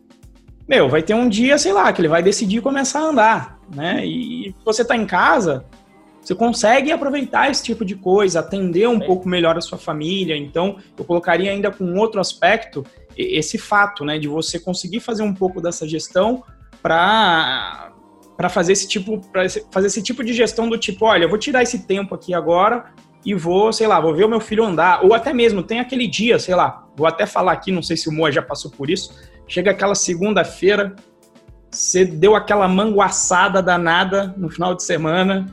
[0.68, 4.07] meu, vai ter um dia, sei lá, que ele vai decidir começar a andar, né?
[4.07, 5.64] E você tá em casa,
[6.20, 10.37] você consegue aproveitar esse tipo de coisa, atender um pouco melhor a sua família.
[10.37, 12.85] Então, eu colocaria ainda com outro aspecto
[13.16, 16.42] esse fato, né, de você conseguir fazer um pouco dessa gestão
[16.83, 17.90] para
[18.35, 21.38] para fazer esse tipo para fazer esse tipo de gestão do tipo, olha, eu vou
[21.38, 22.87] tirar esse tempo aqui agora
[23.25, 26.09] e vou, sei lá, vou ver o meu filho andar, ou até mesmo tem aquele
[26.09, 28.90] dia, sei lá, vou até falar aqui, não sei se o Moa já passou por
[28.90, 29.14] isso,
[29.47, 30.95] Chega aquela segunda-feira,
[31.73, 35.47] você deu aquela manguaçada danada no final de semana.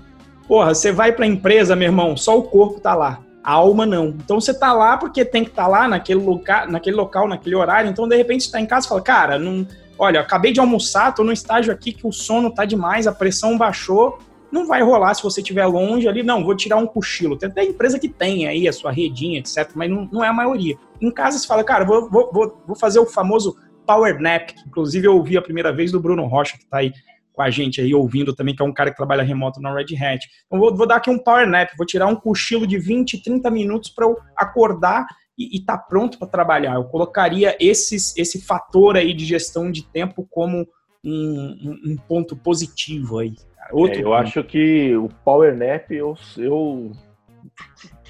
[0.48, 3.86] Porra, você vai para a empresa, meu irmão, só o corpo tá lá, a alma
[3.86, 4.08] não.
[4.08, 7.56] Então você tá lá porque tem que estar tá lá naquele, loca naquele local, naquele
[7.56, 7.90] horário.
[7.90, 9.66] Então de repente você tá em casa e fala, cara, não,
[9.98, 13.58] olha, acabei de almoçar, tô no estágio aqui que o sono tá demais, a pressão
[13.58, 14.20] baixou.
[14.52, 17.38] Não vai rolar se você estiver longe ali, não, vou tirar um cochilo.
[17.38, 20.34] Tem até empresa que tem aí a sua redinha, etc., mas não, não é a
[20.34, 20.76] maioria.
[21.00, 23.56] Em casa você fala, cara, vou, vou, vou fazer o famoso
[23.90, 26.94] power nap, que inclusive eu ouvi a primeira vez do Bruno Rocha, que está aí
[27.34, 29.96] com a gente aí ouvindo também, que é um cara que trabalha remoto na Red
[29.96, 30.28] Hat.
[30.46, 33.50] Então vou, vou dar aqui um power nap, vou tirar um cochilo de 20, 30
[33.50, 36.76] minutos para eu acordar e estar tá pronto para trabalhar.
[36.76, 40.68] Eu colocaria esses, esse fator aí de gestão de tempo como
[41.04, 43.34] um, um, um ponto positivo aí.
[43.72, 44.16] Outro é, eu ponto.
[44.16, 46.92] acho que o Power Nap, eu, eu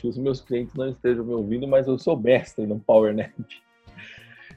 [0.03, 3.31] os meus clientes não estejam me ouvindo, mas eu sou mestre no Power Nap.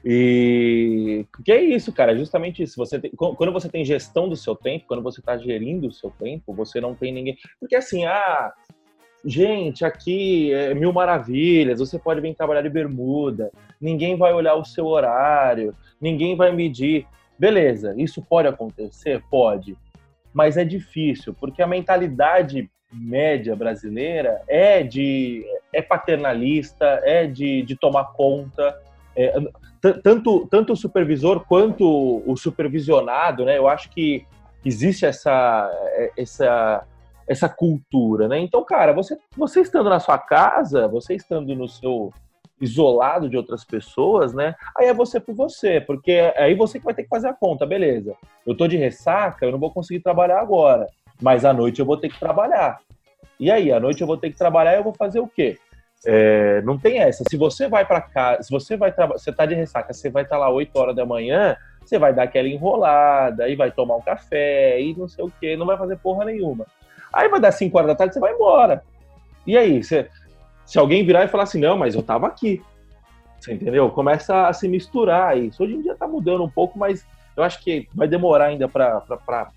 [0.05, 2.75] E que é isso, cara, é justamente isso.
[2.77, 6.11] Você tem, quando você tem gestão do seu tempo, quando você está gerindo o seu
[6.11, 7.37] tempo, você não tem ninguém.
[7.59, 8.51] Porque assim, ah,
[9.23, 14.65] gente, aqui é mil maravilhas, você pode vir trabalhar de bermuda, ninguém vai olhar o
[14.65, 17.07] seu horário, ninguém vai medir.
[17.39, 19.23] Beleza, isso pode acontecer?
[19.29, 19.77] Pode.
[20.33, 27.75] Mas é difícil, porque a mentalidade média brasileira é de é paternalista, é de, de
[27.75, 28.79] tomar conta.
[29.15, 29.33] É,
[30.01, 33.57] tanto, tanto o supervisor quanto o supervisionado, né?
[33.57, 34.25] Eu acho que
[34.63, 35.69] existe essa,
[36.17, 36.85] essa,
[37.27, 38.39] essa cultura, né?
[38.39, 42.11] Então, cara, você, você estando na sua casa, você estando no seu
[42.61, 44.55] isolado de outras pessoas, né?
[44.77, 47.65] Aí é você por você, porque aí você que vai ter que fazer a conta,
[47.65, 48.15] beleza.
[48.45, 50.87] Eu tô de ressaca, eu não vou conseguir trabalhar agora,
[51.21, 52.79] mas à noite eu vou ter que trabalhar.
[53.39, 55.57] E aí, à noite eu vou ter que trabalhar eu vou fazer o quê?
[56.05, 57.23] É, não tem essa.
[57.29, 60.35] Se você vai para casa, se você vai você tá de ressaca, você vai estar
[60.35, 64.01] tá lá 8 horas da manhã, você vai dar aquela enrolada, aí vai tomar um
[64.01, 66.65] café, e não sei o quê, não vai fazer porra nenhuma.
[67.11, 68.83] Aí vai dar 5 horas da tarde, você vai embora.
[69.45, 70.09] E aí, você,
[70.65, 72.61] se alguém virar e falar assim, não, mas eu tava aqui.
[73.39, 73.89] Você entendeu?
[73.89, 75.63] Começa a se misturar isso.
[75.63, 79.51] Hoje em dia tá mudando um pouco, mas eu acho que vai demorar ainda para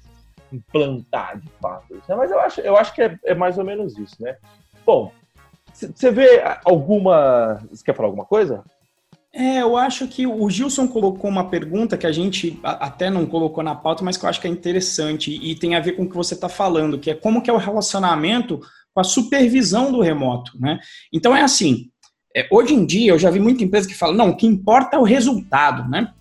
[0.53, 1.95] implantar de fato.
[1.95, 2.17] Né?
[2.17, 4.37] Mas eu acho, eu acho que é, é mais ou menos isso, né?
[4.85, 5.13] Bom,
[5.95, 7.61] você vê alguma.
[7.71, 8.65] Você quer falar alguma coisa?
[9.33, 13.63] É, eu acho que o Gilson colocou uma pergunta que a gente até não colocou
[13.63, 16.09] na pauta, mas que eu acho que é interessante e tem a ver com o
[16.09, 18.59] que você está falando, que é como que é o relacionamento
[18.95, 20.81] com a supervisão do remoto, né?
[21.13, 21.91] Então é assim,
[22.35, 24.97] é, hoje em dia eu já vi muita empresa que fala, não, o que importa
[24.97, 26.15] é o resultado, né?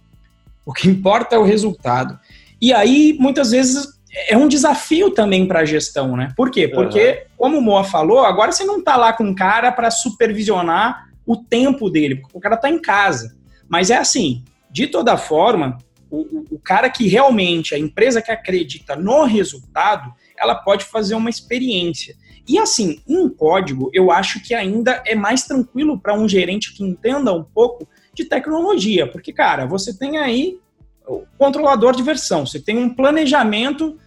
[0.65, 2.19] O que importa é o resultado.
[2.61, 3.94] E aí, muitas vezes,
[4.27, 6.31] é um desafio também para a gestão, né?
[6.35, 6.67] Por quê?
[6.67, 7.35] Porque, uhum.
[7.37, 11.35] como o Moa falou, agora você não está lá com um cara para supervisionar o
[11.35, 13.35] tempo dele, porque o cara está em casa.
[13.67, 15.77] Mas é assim, de toda forma,
[16.09, 21.15] o, o, o, cara que realmente, a empresa que acredita no resultado, ela pode fazer
[21.15, 22.15] uma experiência.
[22.47, 26.83] E assim, em código, eu acho que ainda é mais tranquilo para um gerente que
[26.83, 30.57] entenda um pouco de tecnologia, porque, cara, você tem aí
[31.07, 33.97] o controlador de versão, você tem um planejamento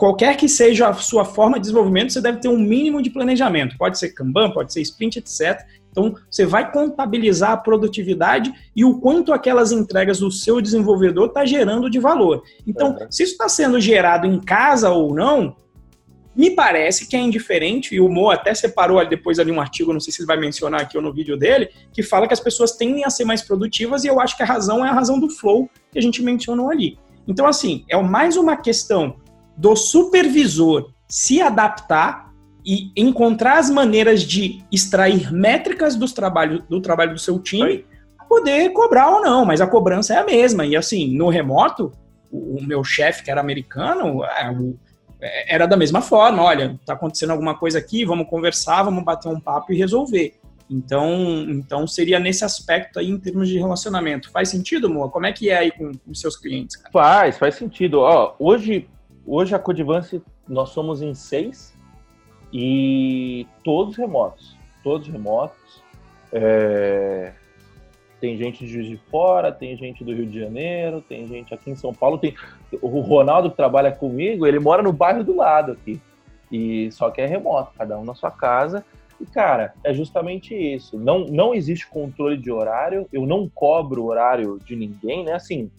[0.00, 3.76] qualquer que seja a sua forma de desenvolvimento, você deve ter um mínimo de planejamento.
[3.76, 5.60] Pode ser Kanban, pode ser Sprint, etc.
[5.90, 11.44] Então, você vai contabilizar a produtividade e o quanto aquelas entregas do seu desenvolvedor está
[11.44, 12.42] gerando de valor.
[12.66, 13.10] Então, uhum.
[13.10, 15.54] se isso está sendo gerado em casa ou não,
[16.34, 20.00] me parece que é indiferente, e o Mo até separou depois ali um artigo, não
[20.00, 22.72] sei se ele vai mencionar aqui ou no vídeo dele, que fala que as pessoas
[22.72, 25.28] tendem a ser mais produtivas, e eu acho que a razão é a razão do
[25.28, 26.96] flow que a gente mencionou ali.
[27.28, 29.16] Então, assim, é mais uma questão
[29.56, 32.30] do supervisor se adaptar
[32.64, 37.84] e encontrar as maneiras de extrair métricas dos trabalho, do trabalho do seu time
[38.30, 40.64] poder cobrar ou não, mas a cobrança é a mesma.
[40.64, 41.92] E assim, no remoto,
[42.30, 44.78] o, o meu chefe, que era americano, é, o,
[45.20, 49.28] é, era da mesma forma, olha, está acontecendo alguma coisa aqui, vamos conversar, vamos bater
[49.28, 50.34] um papo e resolver.
[50.70, 51.10] Então,
[51.48, 54.30] então seria nesse aspecto aí em termos de relacionamento.
[54.30, 55.10] Faz sentido, Moa?
[55.10, 56.76] Como é que é aí com, com seus clientes?
[56.76, 56.92] Cara?
[56.92, 57.98] Faz, faz sentido.
[57.98, 58.88] Ó, hoje
[59.26, 61.78] Hoje a Codivance nós somos em seis
[62.52, 65.82] e todos remotos, todos remotos.
[66.32, 67.32] É...
[68.20, 71.70] Tem gente de Juiz de Fora, tem gente do Rio de Janeiro, tem gente aqui
[71.70, 72.18] em São Paulo.
[72.18, 72.34] Tem
[72.82, 75.98] o Ronaldo que trabalha comigo, ele mora no bairro do lado aqui
[76.52, 78.84] e só que é remoto, cada um na sua casa.
[79.20, 80.98] E cara, é justamente isso.
[80.98, 83.06] Não não existe controle de horário.
[83.12, 85.34] Eu não cobro horário de ninguém, né?
[85.34, 85.70] Assim,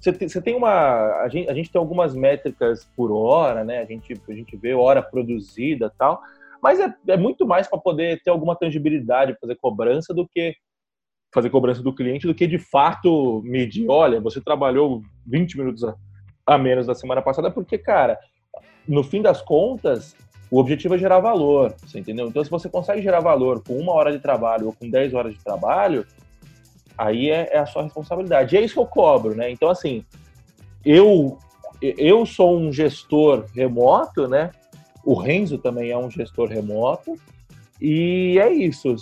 [0.00, 1.22] você tem uma.
[1.22, 3.80] A gente, a gente tem algumas métricas por hora, né?
[3.80, 6.20] A gente, a gente vê hora produzida tal,
[6.62, 10.54] mas é, é muito mais para poder ter alguma tangibilidade, fazer cobrança do que
[11.34, 13.86] fazer cobrança do cliente, do que de fato medir.
[13.88, 15.94] Olha, você trabalhou 20 minutos a,
[16.46, 18.18] a menos da semana passada, porque, cara,
[18.86, 20.16] no fim das contas,
[20.50, 22.28] o objetivo é gerar valor, você entendeu?
[22.28, 25.34] Então, se você consegue gerar valor com uma hora de trabalho ou com 10 horas
[25.34, 26.06] de trabalho,
[26.96, 28.54] aí é, é, a sua responsabilidade.
[28.54, 29.50] E é isso que eu cobro, né?
[29.50, 30.04] Então, assim,
[30.84, 31.38] eu,
[31.80, 34.50] eu sou um gestor remoto, né?
[35.04, 37.18] O Renzo também é um gestor remoto.
[37.80, 38.94] E é isso.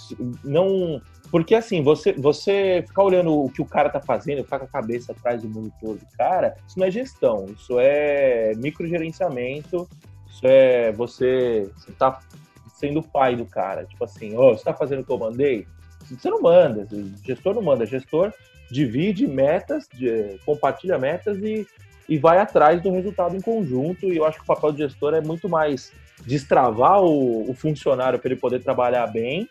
[0.42, 1.00] Não,
[1.30, 4.68] Porque assim, você, você ficar olhando o que o cara tá fazendo, ficar com a
[4.68, 9.88] cabeça atrás do monitor do cara, isso não é gestão, isso é microgerenciamento,
[10.28, 12.20] isso é você, você tá
[12.74, 13.84] sendo pai do cara.
[13.84, 15.66] Tipo assim, ó, oh, você tá fazendo o que eu mandei?
[16.10, 16.86] Você não manda,
[17.24, 18.32] gestor não manda, gestor
[18.70, 21.66] divide metas, de, compartilha metas e,
[22.08, 24.06] e vai atrás do resultado em conjunto.
[24.06, 25.92] E eu acho que o papel do gestor é muito mais
[26.24, 29.46] destravar o, o funcionário para ele poder trabalhar bem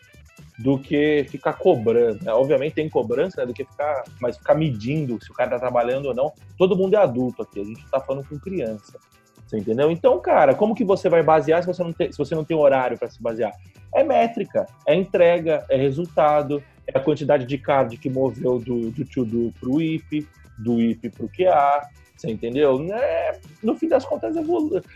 [0.58, 2.24] do que ficar cobrando.
[2.24, 2.32] Né?
[2.32, 3.46] Obviamente tem cobrança, né?
[3.46, 6.32] do que ficar, mas ficar medindo se o cara tá trabalhando ou não.
[6.58, 8.98] Todo mundo é adulto aqui, a gente tá falando com criança.
[9.52, 9.90] Você entendeu?
[9.90, 12.56] Então, cara, como que você vai basear se você não tem, se você não tem
[12.56, 13.52] horário para se basear?
[13.94, 19.04] É métrica, é entrega, é resultado, é a quantidade de card que moveu do, do
[19.04, 20.26] to-do pro IP,
[20.58, 21.86] do IP pro QA,
[22.16, 22.82] você entendeu?
[22.94, 24.42] É, no fim das contas, é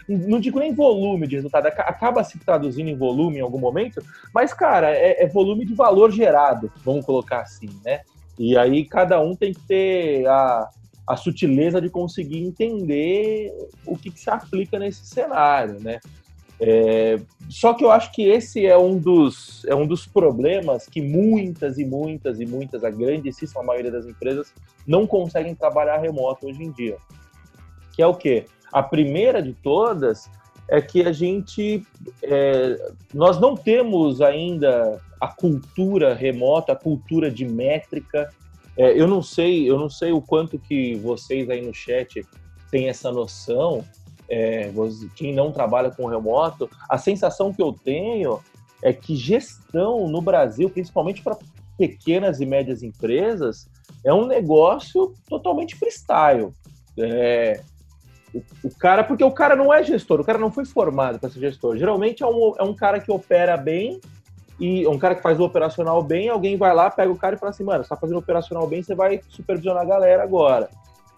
[0.08, 4.54] não digo nem volume de resultado, acaba se traduzindo em volume em algum momento, mas,
[4.54, 8.00] cara, é, é volume de valor gerado, vamos colocar assim, né?
[8.38, 10.66] E aí cada um tem que ter a,
[11.06, 13.52] a sutileza de conseguir entender
[13.86, 16.00] o que, que se aplica nesse cenário, né?
[16.58, 21.02] É, só que eu acho que esse é um, dos, é um dos problemas que
[21.02, 24.52] muitas e muitas e muitas, a grandíssima maioria das empresas,
[24.86, 26.96] não conseguem trabalhar remoto hoje em dia.
[27.92, 28.46] Que é o quê?
[28.72, 30.30] A primeira de todas
[30.68, 31.86] é que a gente.
[32.22, 38.32] É, nós não temos ainda a cultura remota, a cultura de métrica.
[38.76, 42.24] É, eu não sei, eu não sei o quanto que vocês aí no chat
[42.70, 43.84] têm essa noção,
[44.28, 44.70] é,
[45.14, 48.40] quem não trabalha com remoto, a sensação que eu tenho
[48.82, 51.38] é que gestão no Brasil, principalmente para
[51.78, 53.68] pequenas e médias empresas,
[54.04, 56.52] é um negócio totalmente freestyle.
[56.98, 57.62] É,
[58.34, 61.30] o, o, cara, porque o cara não é gestor, o cara não foi formado para
[61.30, 61.76] ser gestor.
[61.76, 64.00] Geralmente é um, é um cara que opera bem
[64.58, 67.38] e um cara que faz o operacional bem, alguém vai lá, pega o cara e
[67.38, 70.70] fala assim, mano, você tá fazendo operacional bem, você vai supervisionar a galera agora.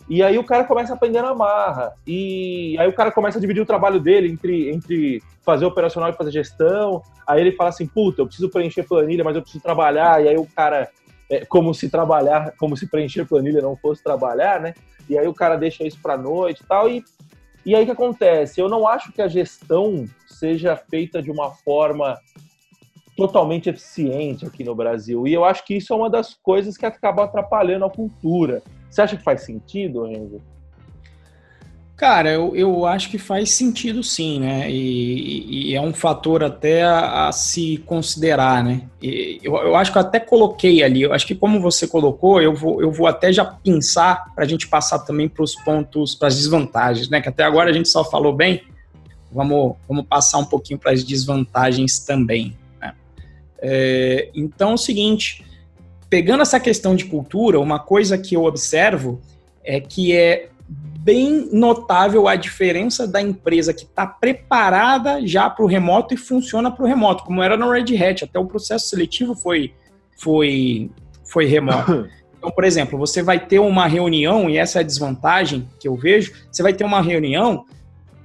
[0.09, 1.93] E aí o cara começa a aprender na marra.
[2.07, 6.15] E aí o cara começa a dividir o trabalho dele entre, entre fazer operacional e
[6.15, 7.03] fazer gestão.
[7.27, 10.25] Aí ele fala assim, puta, eu preciso preencher planilha, mas eu preciso trabalhar.
[10.25, 10.89] E aí o cara,
[11.31, 14.73] é, como se trabalhar, como se preencher planilha não fosse trabalhar, né?
[15.11, 16.89] E aí o cara deixa isso para noite e tal.
[16.89, 17.05] E,
[17.67, 18.61] e aí o que acontece?
[18.61, 22.19] Eu não acho que a gestão seja feita de uma forma
[23.19, 25.27] totalmente eficiente aqui no Brasil.
[25.27, 28.63] E eu acho que isso é uma das coisas que acaba atrapalhando a cultura.
[28.89, 30.41] Você acha que faz sentido, Renzo?
[31.97, 34.71] Cara, eu, eu acho que faz sentido sim, né?
[34.71, 38.83] E, e é um fator até a, a se considerar, né?
[39.03, 42.41] E eu, eu acho que eu até coloquei ali, eu acho que como você colocou,
[42.41, 46.15] eu vou, eu vou até já pensar para a gente passar também para os pontos,
[46.15, 47.21] para as desvantagens, né?
[47.21, 48.63] Que até agora a gente só falou bem,
[49.33, 52.57] vamos, vamos passar um pouquinho para as desvantagens também.
[53.61, 55.45] É, então é o seguinte,
[56.09, 59.21] pegando essa questão de cultura, uma coisa que eu observo
[59.65, 65.69] é que é bem notável a diferença da empresa que está preparada já para o
[65.69, 69.35] remoto e funciona para o remoto, como era no Red Hat, até o processo seletivo
[69.35, 69.73] foi,
[70.17, 70.91] foi,
[71.25, 72.09] foi remoto.
[72.39, 75.97] Então, por exemplo, você vai ter uma reunião, e essa é a desvantagem que eu
[75.97, 77.65] vejo, você vai ter uma reunião,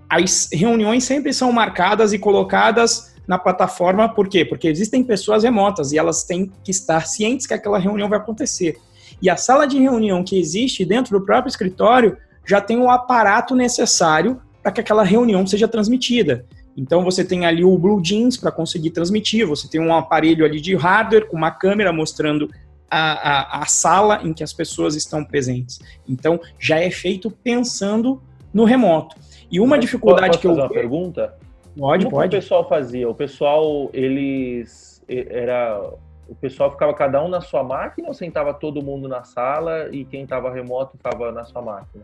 [0.07, 4.43] as reuniões sempre são marcadas e colocadas na plataforma, por quê?
[4.43, 8.77] Porque existem pessoas remotas e elas têm que estar cientes que aquela reunião vai acontecer.
[9.21, 13.55] E a sala de reunião que existe dentro do próprio escritório já tem o aparato
[13.55, 16.45] necessário para que aquela reunião seja transmitida.
[16.75, 20.59] Então você tem ali o Blue Jeans para conseguir transmitir, você tem um aparelho ali
[20.59, 22.49] de hardware com uma câmera mostrando
[22.89, 25.79] a, a, a, sala em que as pessoas estão presentes.
[26.07, 28.21] Então já é feito pensando
[28.53, 29.15] no remoto.
[29.51, 30.51] E uma Mas dificuldade que eu.
[30.51, 31.33] Fazer uma pergunta?
[31.77, 32.35] Pode, Como pode.
[32.35, 33.09] o pessoal fazia?
[33.09, 35.03] O pessoal, eles.
[35.07, 35.81] Era.
[36.27, 40.05] O pessoal ficava cada um na sua máquina ou sentava todo mundo na sala e
[40.05, 42.03] quem estava remoto estava na sua máquina?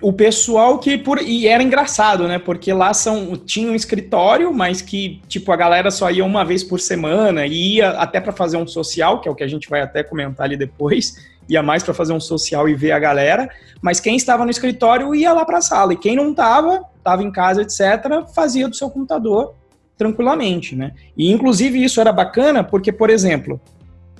[0.00, 2.38] o pessoal que por e era engraçado, né?
[2.38, 6.62] Porque lá são tinha um escritório, mas que tipo a galera só ia uma vez
[6.62, 9.68] por semana e ia até para fazer um social, que é o que a gente
[9.68, 11.16] vai até comentar ali depois,
[11.48, 13.48] ia mais para fazer um social e ver a galera,
[13.80, 17.22] mas quem estava no escritório ia lá para a sala e quem não estava, estava
[17.22, 19.54] em casa, etc, fazia do seu computador
[19.96, 20.92] tranquilamente, né?
[21.16, 23.60] E inclusive isso era bacana porque, por exemplo,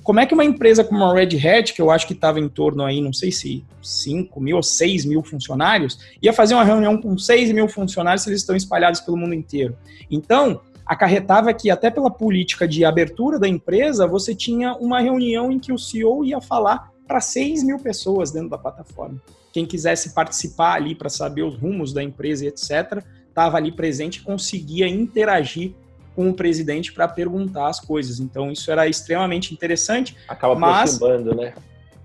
[0.03, 2.49] como é que uma empresa como a Red Hat, que eu acho que estava em
[2.49, 6.97] torno aí, não sei se 5 mil ou 6 mil funcionários, ia fazer uma reunião
[6.97, 9.77] com 6 mil funcionários se eles estão espalhados pelo mundo inteiro?
[10.09, 15.59] Então, acarretava que até pela política de abertura da empresa, você tinha uma reunião em
[15.59, 19.19] que o CEO ia falar para 6 mil pessoas dentro da plataforma.
[19.51, 24.17] Quem quisesse participar ali para saber os rumos da empresa e etc., estava ali presente
[24.17, 25.73] e conseguia interagir
[26.15, 28.19] com o presidente para perguntar as coisas.
[28.19, 30.15] Então isso era extremamente interessante.
[30.27, 30.95] Acaba mas...
[30.95, 31.53] aproximando, né?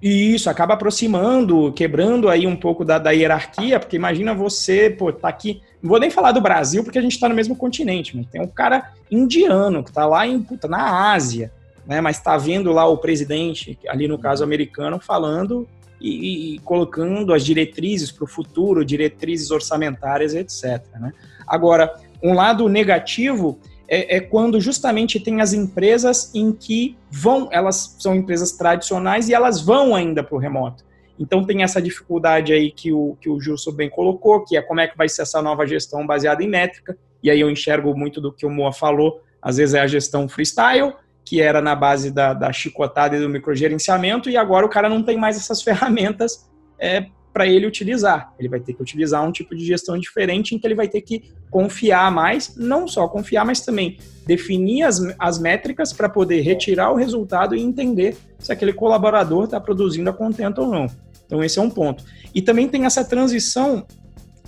[0.01, 5.29] Isso, acaba aproximando, quebrando aí um pouco da, da hierarquia, porque imagina você, pô, tá
[5.29, 5.63] aqui.
[5.83, 8.41] Não vou nem falar do Brasil, porque a gente tá no mesmo continente, mas tem
[8.41, 11.53] um cara indiano que tá lá em, puta, na Ásia,
[11.87, 12.01] né?
[12.01, 15.69] Mas tá vendo lá o presidente, ali no caso americano, falando
[16.01, 20.83] e, e colocando as diretrizes para o futuro, diretrizes orçamentárias, etc.
[21.01, 21.13] Né?
[21.47, 23.59] Agora, um lado negativo
[23.89, 29.35] é, é, quando justamente tem as empresas em que vão, elas são empresas tradicionais e
[29.35, 30.85] elas vão ainda para o remoto.
[31.19, 34.81] Então tem essa dificuldade aí que o, que o Gilson bem colocou, que é como
[34.81, 38.21] é que vai ser essa nova gestão baseada em métrica, e aí eu enxergo muito
[38.21, 40.95] do que o Moa falou, às vezes é a gestão freestyle,
[41.35, 45.03] que era na base da, da chicotada e do microgerenciamento, e agora o cara não
[45.03, 48.33] tem mais essas ferramentas é, para ele utilizar.
[48.39, 51.01] Ele vai ter que utilizar um tipo de gestão diferente em que ele vai ter
[51.01, 56.93] que confiar mais, não só confiar, mas também definir as, as métricas para poder retirar
[56.93, 60.87] o resultado e entender se aquele colaborador está produzindo a contento ou não.
[61.27, 62.05] Então, esse é um ponto.
[62.33, 63.85] E também tem essa transição,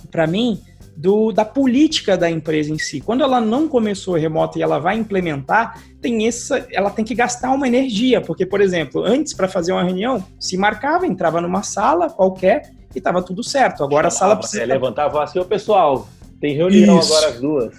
[0.09, 0.61] para mim,
[0.97, 2.99] do, da política da empresa em si.
[2.99, 7.51] Quando ela não começou remoto e ela vai implementar, tem essa, ela tem que gastar
[7.51, 12.09] uma energia, porque, por exemplo, antes para fazer uma reunião, se marcava, entrava numa sala
[12.09, 13.83] qualquer e estava tudo certo.
[13.83, 14.63] Agora a sala precisa.
[14.63, 16.09] É, levantava assim, ô pessoal,
[16.41, 17.13] tem reunião isso.
[17.13, 17.75] agora às duas.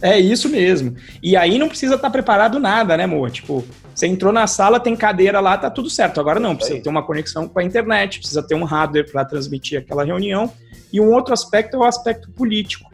[0.00, 0.94] É isso mesmo.
[1.20, 3.32] E aí não precisa estar tá preparado nada, né, amor?
[3.32, 6.20] Tipo, você entrou na sala, tem cadeira lá, tá tudo certo.
[6.20, 9.80] Agora não, precisa ter uma conexão com a internet, precisa ter um hardware para transmitir
[9.80, 10.52] aquela reunião
[10.94, 12.88] e um outro aspecto é o aspecto político,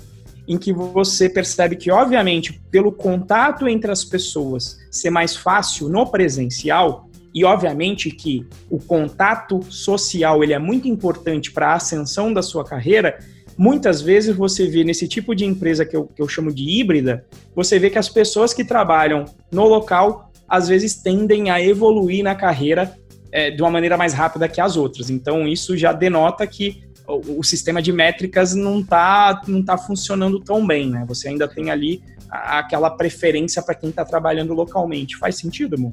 [0.48, 6.07] em que você percebe que, obviamente, pelo contato entre as pessoas ser mais fácil no
[6.07, 12.40] presencial, e obviamente que o contato social ele é muito importante para a ascensão da
[12.40, 13.18] sua carreira,
[13.57, 17.26] muitas vezes você vê nesse tipo de empresa que eu, que eu chamo de híbrida,
[17.55, 22.34] você vê que as pessoas que trabalham no local às vezes tendem a evoluir na
[22.34, 22.96] carreira
[23.30, 25.11] é, de uma maneira mais rápida que as outras.
[25.11, 30.67] Então isso já denota que o, sistema de métricas não está não tá funcionando tão
[30.67, 31.05] bem, né?
[31.09, 35.17] Você ainda tem ali aquela preferência para quem está trabalhando localmente.
[35.17, 35.93] Faz sentido, amor?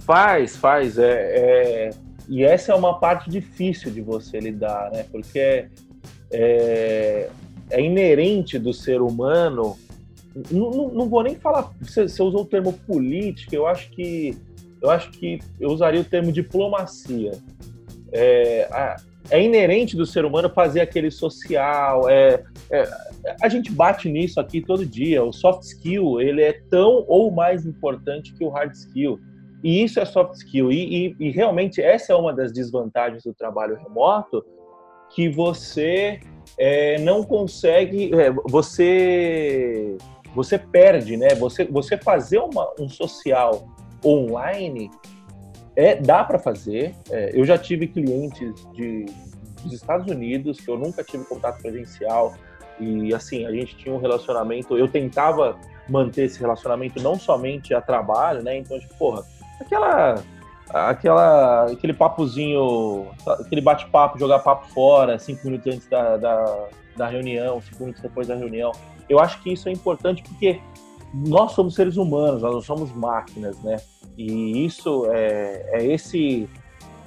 [0.00, 0.98] Faz, faz.
[0.98, 1.90] É, é,
[2.28, 5.04] E essa é uma parte difícil de você lidar, né?
[5.10, 5.68] Porque
[6.30, 7.28] é,
[7.70, 9.76] é inerente do ser humano.
[10.50, 11.70] Não, não, não vou nem falar.
[11.80, 14.36] Você, você usou o termo política, eu acho que
[14.80, 17.32] eu acho que eu usaria o termo diplomacia.
[18.12, 18.68] É,
[19.30, 22.08] é inerente do ser humano fazer aquele social.
[22.08, 22.88] É, é,
[23.40, 25.22] a gente bate nisso aqui todo dia.
[25.22, 29.18] O soft skill ele é tão ou mais importante que o hard skill.
[29.62, 30.72] E isso é soft skill.
[30.72, 34.44] E, e, e realmente essa é uma das desvantagens do trabalho remoto,
[35.14, 36.20] que você
[36.58, 39.96] é, não consegue, é, você
[40.34, 41.34] você perde, né?
[41.34, 43.68] Você você fazer uma, um social
[44.04, 44.90] online
[45.80, 46.94] é, dá para fazer.
[47.10, 49.06] É, eu já tive clientes de,
[49.62, 52.34] dos Estados Unidos que eu nunca tive contato presencial
[52.78, 54.76] e assim a gente tinha um relacionamento.
[54.76, 55.56] Eu tentava
[55.88, 58.58] manter esse relacionamento não somente a trabalho, né?
[58.58, 59.24] Então, tipo, porra,
[59.58, 60.22] aquela
[60.68, 67.58] aquela aquele papozinho, aquele bate-papo, jogar papo fora, cinco minutos antes da, da, da reunião,
[67.62, 68.70] cinco minutos depois da reunião.
[69.08, 70.60] Eu acho que isso é importante porque
[71.12, 73.78] nós somos seres humanos, nós não somos máquinas, né?
[74.16, 76.48] E isso é, é esse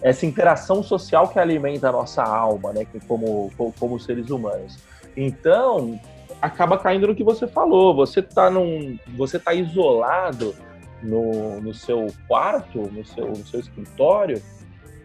[0.02, 2.86] essa interação social que alimenta a nossa alma, né?
[3.08, 3.50] Como,
[3.80, 4.78] como, seres humanos.
[5.16, 5.98] Então,
[6.42, 7.96] acaba caindo no que você falou.
[7.96, 10.54] Você está num, você tá isolado
[11.02, 14.42] no, no seu quarto, no seu, no seu escritório,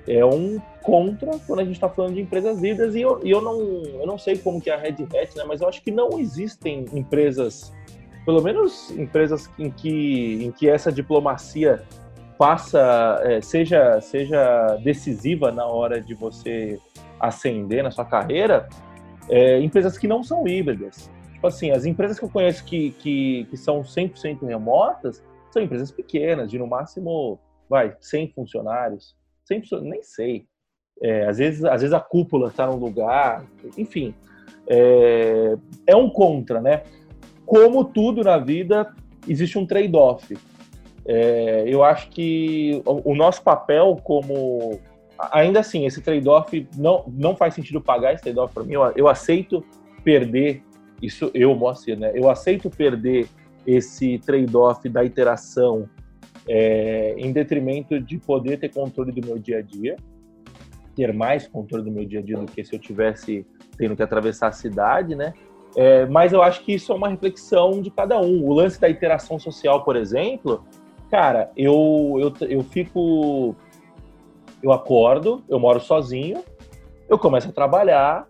[0.07, 3.61] é um contra quando a gente está falando de empresas híbridas e eu, eu, não,
[4.01, 5.45] eu não sei como que é a Red Hat, né?
[5.47, 7.73] Mas eu acho que não existem empresas
[8.29, 11.83] pelo menos empresas em que, em que essa diplomacia
[12.37, 16.79] passa, é, seja, seja decisiva na hora de você
[17.19, 18.69] ascender na sua carreira,
[19.31, 21.11] é, empresas que não são híbridas.
[21.33, 25.91] Tipo assim, as empresas que eu conheço que, que, que são 100% remotas são empresas
[25.91, 29.17] pequenas, de no máximo, vai, 100 funcionários.
[29.47, 30.47] 100 nem sei.
[31.03, 33.47] É, às, vezes, às vezes a cúpula está num lugar,
[33.79, 34.15] enfim.
[34.67, 35.57] É,
[35.87, 36.83] é um contra, né?
[37.49, 38.95] Como tudo na vida,
[39.27, 40.37] existe um trade-off.
[41.07, 44.79] É, eu acho que o, o, nosso papel como.
[45.33, 48.75] Ainda assim, esse trade-off não, não faz sentido pagar esse trade-off para mim.
[48.75, 49.65] Eu, eu, aceito
[50.05, 50.63] perder,
[51.01, 52.13] isso eu, Moacir, né?
[52.15, 53.27] Eu aceito perder
[53.67, 55.89] esse trade-off da interação
[56.47, 59.97] é, em detrimento de poder ter controle do meu dia a dia,
[60.95, 63.47] ter mais controle do meu dia a dia do que se eu tivesse
[63.79, 65.33] tendo que atravessar a cidade, né?
[65.77, 68.45] É, mas eu acho que isso é uma reflexão de cada um.
[68.45, 70.65] O lance da interação social, por exemplo,
[71.11, 73.55] cara, eu, eu, eu fico.
[74.63, 76.43] Eu acordo, eu moro sozinho,
[77.09, 78.27] eu começo a trabalhar,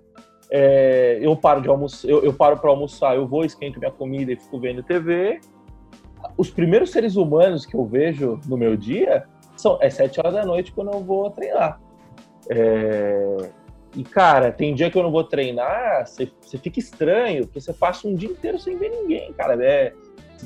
[0.51, 4.33] é, eu paro de almoçar, eu, eu paro para almoçar, eu vou, esquento minha comida
[4.33, 5.41] e fico vendo TV.
[6.37, 9.25] Os primeiros seres humanos que eu vejo no meu dia
[9.57, 11.81] são é sete horas da noite quando eu vou treinar.
[12.51, 13.51] É,
[13.97, 16.31] e, cara, tem dia que eu não vou treinar, você,
[16.63, 19.63] fica estranho, porque você passa um dia inteiro sem ver ninguém, cara.
[19.65, 19.93] É,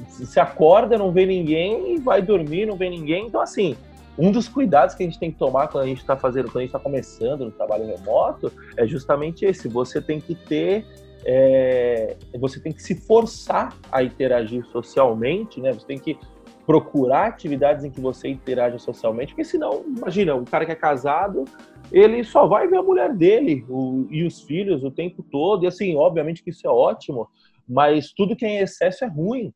[0.09, 3.27] você acorda, não vê ninguém, e vai dormir, não vê ninguém.
[3.27, 3.77] Então, assim,
[4.19, 6.59] um dos cuidados que a gente tem que tomar quando a gente está fazendo, quando
[6.59, 9.69] a gente está começando no trabalho remoto, é justamente esse.
[9.69, 10.87] Você tem que ter,
[11.25, 15.73] é, você tem que se forçar a interagir socialmente, né?
[15.73, 16.19] Você tem que
[16.67, 21.45] procurar atividades em que você interaja socialmente, porque senão, imagina, um cara que é casado,
[21.93, 25.65] ele só vai ver a mulher dele o, e os filhos o tempo todo.
[25.65, 27.29] E assim, obviamente que isso é ótimo,
[27.69, 29.53] mas tudo que é em excesso é ruim.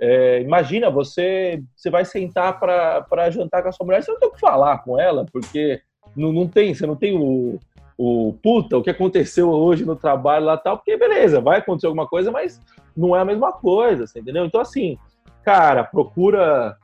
[0.00, 4.28] É, imagina, você, você vai sentar para jantar com a sua mulher, você não tem
[4.28, 5.80] o que falar com ela, porque
[6.16, 7.58] não, não tem, você não tem o,
[7.96, 12.06] o puta, o que aconteceu hoje no trabalho lá tal, porque beleza, vai acontecer alguma
[12.06, 12.60] coisa, mas
[12.96, 14.44] não é a mesma coisa, entendeu?
[14.44, 14.98] Então, assim,
[15.44, 16.76] cara, procura,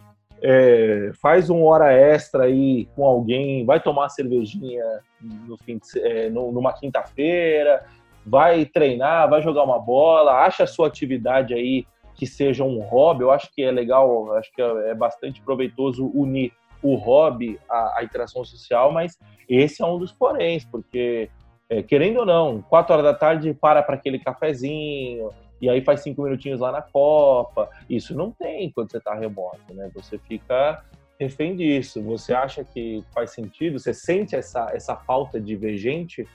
[0.43, 4.85] é, faz uma hora extra aí com alguém, vai tomar cervejinha
[5.21, 7.85] no fim de, é, numa quinta-feira,
[8.25, 13.23] vai treinar, vai jogar uma bola, acha a sua atividade aí que seja um hobby,
[13.23, 17.99] eu acho que é legal, acho que é, é bastante proveitoso unir o hobby à,
[17.99, 19.19] à interação social, mas
[19.49, 21.31] esse é um dos poréns, porque,
[21.69, 25.31] é, querendo ou não, quatro horas da tarde para para aquele cafezinho,
[25.61, 27.69] e aí faz cinco minutinhos lá na Copa.
[27.89, 29.91] Isso não tem quando você está remoto, né?
[29.95, 30.83] Você fica
[31.19, 32.03] refém disso.
[32.03, 33.79] Você acha que faz sentido?
[33.79, 36.27] Você sente essa, essa falta de ver gente?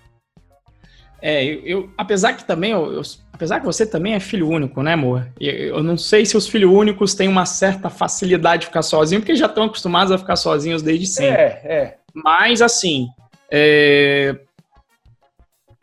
[1.21, 3.01] É, eu, eu, apesar que também, eu, eu,
[3.31, 5.25] apesar que você também é filho único, né, amor?
[5.39, 9.21] Eu, eu não sei se os filhos únicos têm uma certa facilidade de ficar sozinho,
[9.21, 11.41] porque já estão acostumados a ficar sozinhos desde sempre.
[11.41, 11.97] É, é.
[12.13, 13.07] Mas assim,
[13.49, 14.35] é...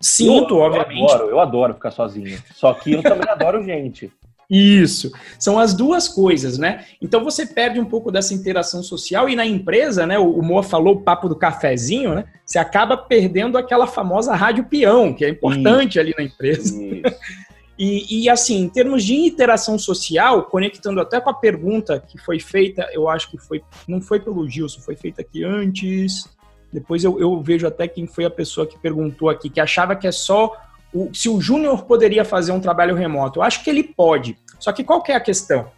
[0.00, 1.00] sinto, eu, obviamente.
[1.00, 2.42] Eu adoro, eu adoro ficar sozinho.
[2.54, 4.10] Só que eu também adoro gente.
[4.50, 5.12] Isso.
[5.38, 6.84] São as duas coisas, né?
[7.00, 10.18] Então você perde um pouco dessa interação social e na empresa, né?
[10.18, 12.24] O Moa falou o papo do cafezinho, né?
[12.44, 16.00] Você acaba perdendo aquela famosa rádio peão, que é importante Isso.
[16.00, 16.74] ali na empresa.
[17.78, 22.40] e, e, assim, em termos de interação social, conectando até com a pergunta que foi
[22.40, 26.24] feita, eu acho que foi, não foi pelo Gilson, foi feita aqui antes.
[26.72, 30.06] Depois eu, eu vejo até quem foi a pessoa que perguntou aqui, que achava que
[30.06, 30.56] é só
[30.92, 33.40] o, se o júnior poderia fazer um trabalho remoto.
[33.40, 34.38] Eu acho que ele pode.
[34.58, 35.70] Só que qual que é a questão?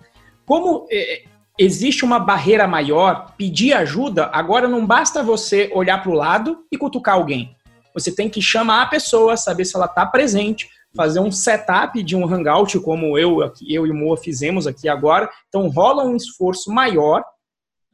[0.45, 1.23] Como é,
[1.59, 6.77] existe uma barreira maior, pedir ajuda, agora não basta você olhar para o lado e
[6.77, 7.57] cutucar alguém.
[7.95, 12.17] Você tem que chamar a pessoa, saber se ela está presente, fazer um setup de
[12.17, 15.31] um hangout, como eu, eu e o Moa fizemos aqui agora.
[15.49, 17.23] Então rola um esforço maior,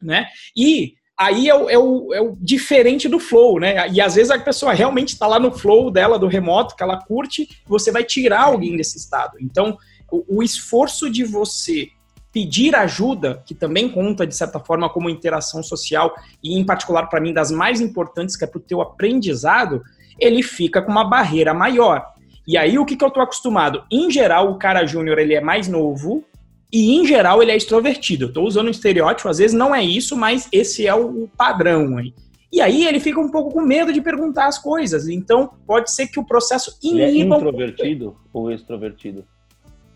[0.01, 0.27] né?
[0.57, 3.89] E aí é o, é, o, é o, diferente do flow, né?
[3.91, 6.97] E às vezes a pessoa realmente está lá no flow dela, do remoto, que ela
[6.97, 9.37] curte, você vai tirar alguém desse estado.
[9.41, 9.77] Então,
[10.11, 11.89] o, o esforço de você
[12.33, 17.21] pedir ajuda, que também conta, de certa forma, como interação social, e em particular para
[17.21, 19.83] mim, das mais importantes, que é para o teu aprendizado,
[20.21, 22.07] ele fica com uma barreira maior.
[22.47, 23.83] E aí, o que, que eu estou acostumado?
[23.91, 26.25] Em geral, o cara júnior, ele é mais novo,
[26.73, 28.25] e, em geral, ele é extrovertido.
[28.25, 31.97] Eu estou usando um estereótipo, às vezes não é isso, mas esse é o padrão
[31.97, 32.13] aí.
[32.51, 35.09] E aí ele fica um pouco com medo de perguntar as coisas.
[35.09, 37.05] Então, pode ser que o processo iniba...
[37.05, 39.25] Ele é introvertido um ou extrovertido?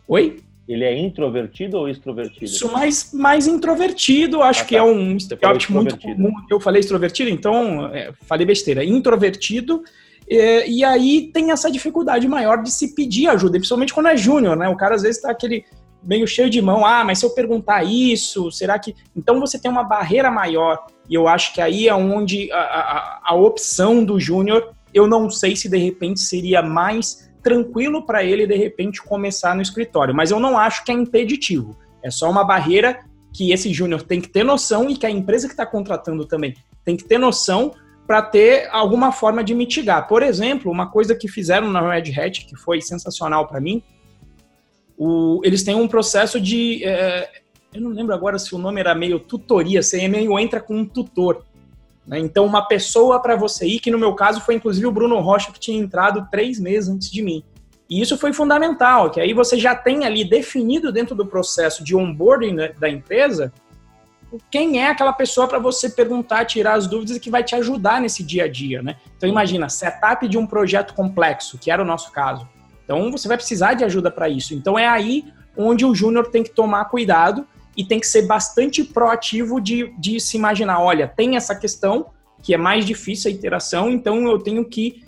[0.07, 0.41] Oi?
[0.69, 2.45] Ele é introvertido ou extrovertido?
[2.45, 4.69] Isso, mais, mais introvertido, acho ah, tá.
[4.69, 6.31] que é um estereótipo muito comum.
[6.51, 8.85] Eu falei extrovertido, então é, falei besteira.
[8.85, 9.83] Introvertido,
[10.29, 14.57] é, e aí tem essa dificuldade maior de se pedir ajuda, principalmente quando é júnior,
[14.57, 14.69] né?
[14.69, 15.65] O cara às vezes tá aquele
[16.03, 18.95] meio cheio de mão, ah, mas se eu perguntar isso, será que.
[19.15, 23.21] Então você tem uma barreira maior, e eu acho que aí é onde a, a,
[23.27, 28.47] a opção do júnior, eu não sei se de repente seria mais tranquilo para ele
[28.47, 31.77] de repente começar no escritório, mas eu não acho que é impeditivo.
[32.03, 33.01] É só uma barreira
[33.33, 36.55] que esse júnior tem que ter noção e que a empresa que está contratando também
[36.85, 37.75] tem que ter noção
[38.07, 40.07] para ter alguma forma de mitigar.
[40.07, 43.83] Por exemplo, uma coisa que fizeram na Red Hat que foi sensacional para mim
[45.05, 46.85] o, eles têm um processo de.
[46.85, 47.29] É,
[47.75, 50.85] eu não lembro agora se o nome era meio tutoria, você meio entra com um
[50.85, 51.45] tutor.
[52.07, 52.21] Né?
[52.21, 55.51] Então, uma pessoa para você ir, que no meu caso foi inclusive o Bruno Rocha,
[55.51, 57.43] que tinha entrado três meses antes de mim.
[57.91, 61.97] E isso foi fundamental, que aí você já tem ali definido dentro do processo de
[61.97, 63.53] onboarding da empresa
[64.51, 68.23] quem é aquela pessoa para você perguntar, tirar as dúvidas que vai te ajudar nesse
[68.23, 68.97] dia a dia, né?
[69.15, 72.49] Então imagina, setup de um projeto complexo, que era o nosso caso
[72.85, 74.55] Então você vai precisar de ajuda para isso.
[74.55, 75.25] Então é aí
[75.57, 80.21] onde o júnior tem que tomar cuidado e tem que ser bastante proativo de, de
[80.21, 82.07] se imaginar, olha, tem essa questão
[82.43, 85.05] que é mais difícil a interação, então eu tenho que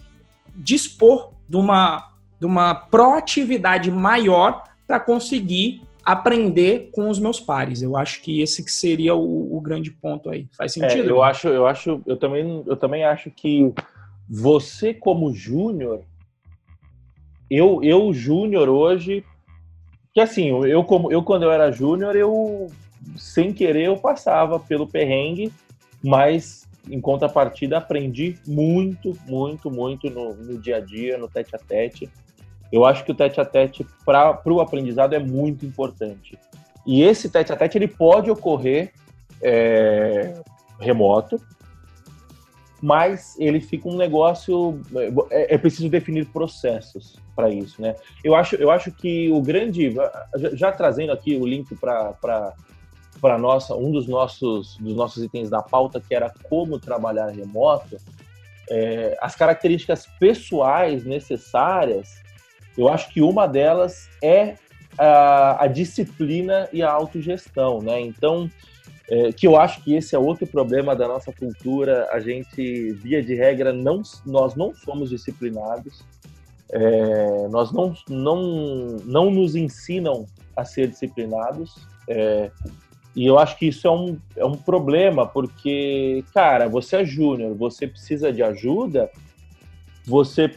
[0.55, 7.83] dispor de uma, de uma proatividade maior para conseguir aprender com os meus pares.
[7.83, 10.47] Eu acho que esse que seria o, o grande ponto aí.
[10.57, 11.09] Faz é, sentido?
[11.09, 13.73] É, eu acho, eu acho, eu também, eu também acho que
[14.29, 16.03] você como júnior,
[17.57, 19.25] eu, eu júnior hoje,
[20.13, 22.69] que assim, eu como eu quando eu era júnior, eu
[23.17, 25.53] sem querer eu passava pelo perrengue,
[26.03, 31.59] mas em contrapartida aprendi muito, muito, muito no, no dia a dia, no tete a
[31.59, 32.09] tete.
[32.71, 36.39] Eu acho que o tete a tete para o aprendizado é muito importante.
[36.87, 38.93] E esse tete a tete ele pode ocorrer
[39.41, 40.35] é,
[40.79, 41.41] remoto,
[42.85, 44.79] mas ele fica um negócio.
[45.31, 47.97] É, é preciso definir processos para isso, né?
[48.23, 49.91] Eu acho, eu acho que o grande.
[50.37, 52.13] Já, já trazendo aqui o link para
[53.21, 57.97] para nossa um dos nossos dos nossos itens da pauta que era como trabalhar remoto
[58.69, 62.23] é, as características pessoais necessárias
[62.77, 64.57] eu acho que uma delas é
[64.99, 68.01] a, a disciplina e a autogestão, né?
[68.01, 68.51] Então,
[69.11, 72.09] é, que eu acho que esse é outro problema da nossa cultura.
[72.11, 76.03] A gente, via de regra, não, nós não somos disciplinados.
[76.73, 80.27] É, nós não, não, não nos ensinam
[80.57, 81.87] a ser disciplinados.
[82.09, 82.51] É,
[83.15, 87.55] e eu acho que isso é um, é um problema, porque, cara, você é júnior,
[87.55, 89.09] você precisa de ajuda,
[90.05, 90.51] você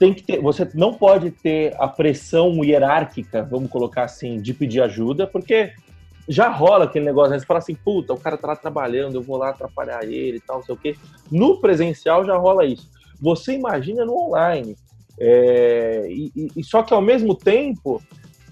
[0.00, 4.82] tem que ter, você não pode ter a pressão hierárquica, vamos colocar assim, de pedir
[4.82, 5.72] ajuda, porque
[6.28, 7.38] já rola aquele negócio, né?
[7.38, 10.40] Você fala assim, puta, o cara tá lá trabalhando, eu vou lá atrapalhar ele e
[10.40, 10.96] tal, não sei o quê.
[11.30, 12.88] No presencial já rola isso.
[13.20, 14.76] Você imagina no online.
[15.18, 18.02] É, e, e, só que ao mesmo tempo,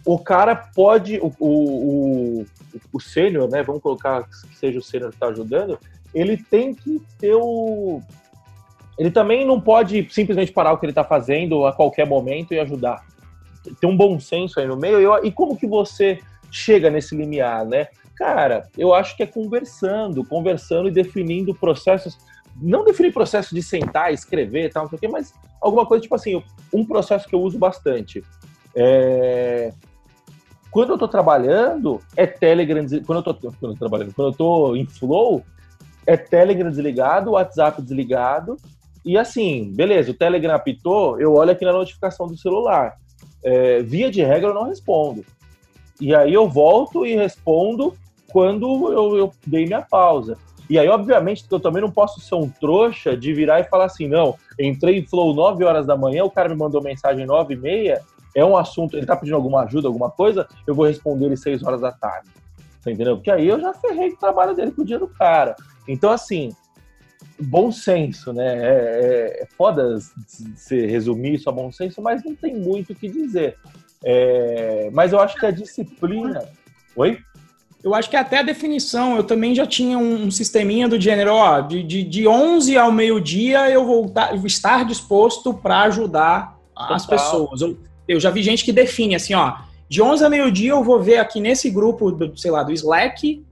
[0.04, 2.46] o cara pode, o, o, o,
[2.92, 3.62] o sênior, né?
[3.62, 5.78] Vamos colocar que seja o sênior que está ajudando,
[6.14, 8.02] ele tem que ter o,
[9.00, 12.60] ele também não pode simplesmente parar o que ele está fazendo a qualquer momento e
[12.60, 13.02] ajudar.
[13.80, 15.24] Tem um bom senso aí no meio.
[15.24, 17.88] E como que você chega nesse limiar, né?
[18.16, 22.18] Cara, eu acho que é conversando, conversando e definindo processos.
[22.60, 26.02] Não definir processo de sentar, escrever e tal, não sei o quê, mas alguma coisa
[26.02, 26.42] tipo assim,
[26.72, 28.22] um processo que eu uso bastante.
[28.74, 29.72] É...
[30.70, 32.84] Quando eu estou trabalhando, é Telegram.
[33.04, 35.42] Quando eu estou trabalhando, quando eu tô em Flow,
[36.06, 38.56] é Telegram desligado, WhatsApp desligado
[39.04, 42.96] e assim, beleza, o Telegram apitou, eu olho aqui na notificação do celular.
[43.42, 45.24] É, via de regra, eu não respondo.
[46.00, 47.94] E aí eu volto e respondo
[48.32, 50.38] quando eu, eu dei minha pausa.
[50.68, 54.06] E aí, obviamente, eu também não posso ser um trouxa de virar e falar assim,
[54.06, 57.56] não, entrei em flow 9 horas da manhã, o cara me mandou mensagem 9 e
[57.56, 58.00] meia,
[58.36, 61.64] é um assunto, ele tá pedindo alguma ajuda, alguma coisa, eu vou responder ele 6
[61.64, 62.28] horas da tarde.
[62.80, 63.16] Você entendeu?
[63.16, 65.56] Porque aí eu já ferrei o trabalho dele com o dia do cara.
[65.88, 66.50] Então, assim,
[67.38, 68.46] bom senso, né?
[68.46, 69.98] É, é, é foda
[70.54, 73.56] se resumir isso a bom senso, mas não tem muito o que dizer.
[74.04, 76.42] É, mas eu acho que a disciplina.
[76.96, 77.18] Oi?
[77.82, 81.60] Eu acho que até a definição, eu também já tinha um sisteminha do gênero, ó,
[81.60, 84.12] de, de, de 11 ao meio-dia eu vou
[84.44, 86.94] estar disposto para ajudar Total.
[86.94, 87.60] as pessoas.
[87.62, 89.54] Eu, eu já vi gente que define assim, ó,
[89.88, 93.42] de 11 a meio-dia eu vou ver aqui nesse grupo, do, sei lá, do Slack,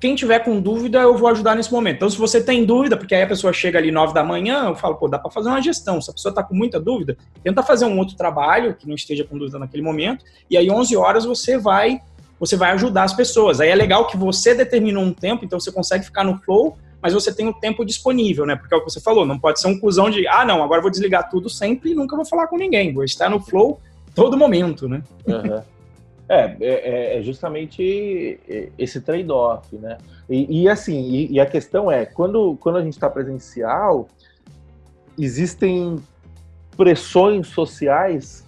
[0.00, 1.96] quem tiver com dúvida, eu vou ajudar nesse momento.
[1.96, 4.76] Então, se você tem dúvida, porque aí a pessoa chega ali 9 da manhã, eu
[4.76, 6.00] falo, pô, dá para fazer uma gestão.
[6.00, 9.24] Se a pessoa está com muita dúvida, tenta fazer um outro trabalho que não esteja
[9.24, 12.00] com dúvida naquele momento, e aí 11 horas você vai
[12.40, 13.60] você vai ajudar as pessoas.
[13.60, 17.12] Aí é legal que você determinou um tempo, então você consegue ficar no flow, mas
[17.12, 18.54] você tem o tempo disponível, né?
[18.54, 20.80] Porque é o que você falou, não pode ser um cuzão de, ah, não, agora
[20.80, 22.92] vou desligar tudo sempre e nunca vou falar com ninguém.
[22.94, 23.80] Vou estar no flow
[24.14, 25.02] todo momento, né?
[25.26, 25.62] Uhum.
[26.28, 28.38] É, é, é, justamente
[28.76, 29.96] esse trade-off, né?
[30.28, 34.08] E, e assim, e, e, a questão é, quando, quando a gente está presencial,
[35.18, 35.96] existem
[36.76, 38.46] pressões sociais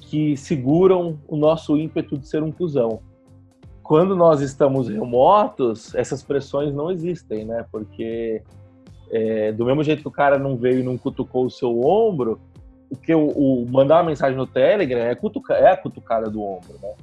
[0.00, 3.00] que seguram o nosso ímpeto de ser um cuzão.
[3.82, 7.66] Quando nós estamos remotos, essas pressões não existem, né?
[7.72, 8.40] Porque
[9.10, 12.40] é, do mesmo jeito que o cara não veio e não cutucou o seu ombro,
[12.88, 16.40] o que o, o mandar uma mensagem no Telegram é, cutuca, é a cutucada do
[16.40, 16.94] ombro, né?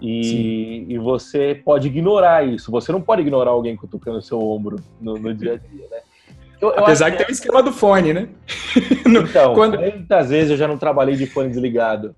[0.00, 2.70] E, e, você pode ignorar isso.
[2.72, 6.00] Você não pode ignorar alguém cutucando o seu ombro no, no dia a dia, né?
[6.60, 8.28] Eu, eu Apesar que, tem o esquema do fone, né?
[9.06, 9.78] Então, Quando...
[9.78, 12.14] muitas vezes eu já não trabalhei de fone desligado.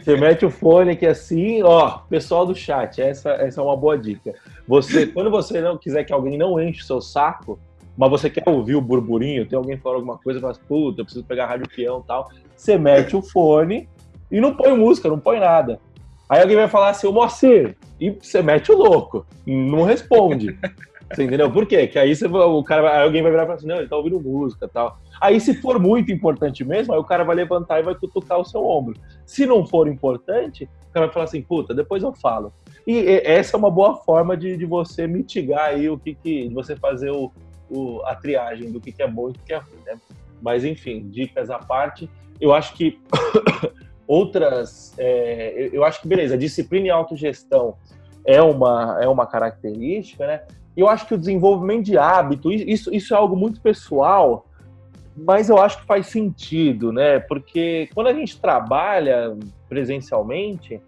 [0.00, 3.96] Você mete o fone que assim, ó, pessoal do chat, essa, essa é uma boa
[3.96, 4.34] dica.
[4.68, 7.58] Você, quando você não quiser que alguém não enche o seu saco,
[7.96, 11.24] mas você quer ouvir o burburinho, tem alguém falando alguma coisa, fala, puta, eu preciso
[11.24, 12.30] pegar rádio peão e tal.
[12.54, 13.88] Você mete o fone
[14.30, 15.80] e não põe música, não põe nada.
[16.32, 20.58] Aí alguém vai falar assim, ô Moacir, e você mete o louco, não responde.
[21.12, 21.52] Você entendeu?
[21.52, 21.86] Por quê?
[21.86, 24.18] Que aí você, o cara, alguém vai virar e falar assim, não, ele tá ouvindo
[24.18, 24.98] música tal.
[25.20, 28.46] Aí se for muito importante mesmo, aí o cara vai levantar e vai cutucar o
[28.46, 28.98] seu ombro.
[29.26, 32.50] Se não for importante, o cara vai falar assim, puta, depois eu falo.
[32.86, 36.54] E essa é uma boa forma de, de você mitigar aí o que, que de
[36.54, 37.30] você fazer o,
[37.68, 40.00] o, a triagem do que, que é bom e do que é ruim, né?
[40.40, 42.08] Mas enfim, dicas à parte,
[42.40, 42.98] eu acho que
[44.06, 47.74] outras, é, eu acho que beleza, disciplina e autogestão
[48.24, 50.42] é uma é uma característica, né?
[50.76, 54.46] Eu acho que o desenvolvimento de hábito, isso, isso é algo muito pessoal,
[55.16, 57.20] mas eu acho que faz sentido, né?
[57.20, 59.36] Porque quando a gente trabalha
[59.68, 60.80] presencialmente,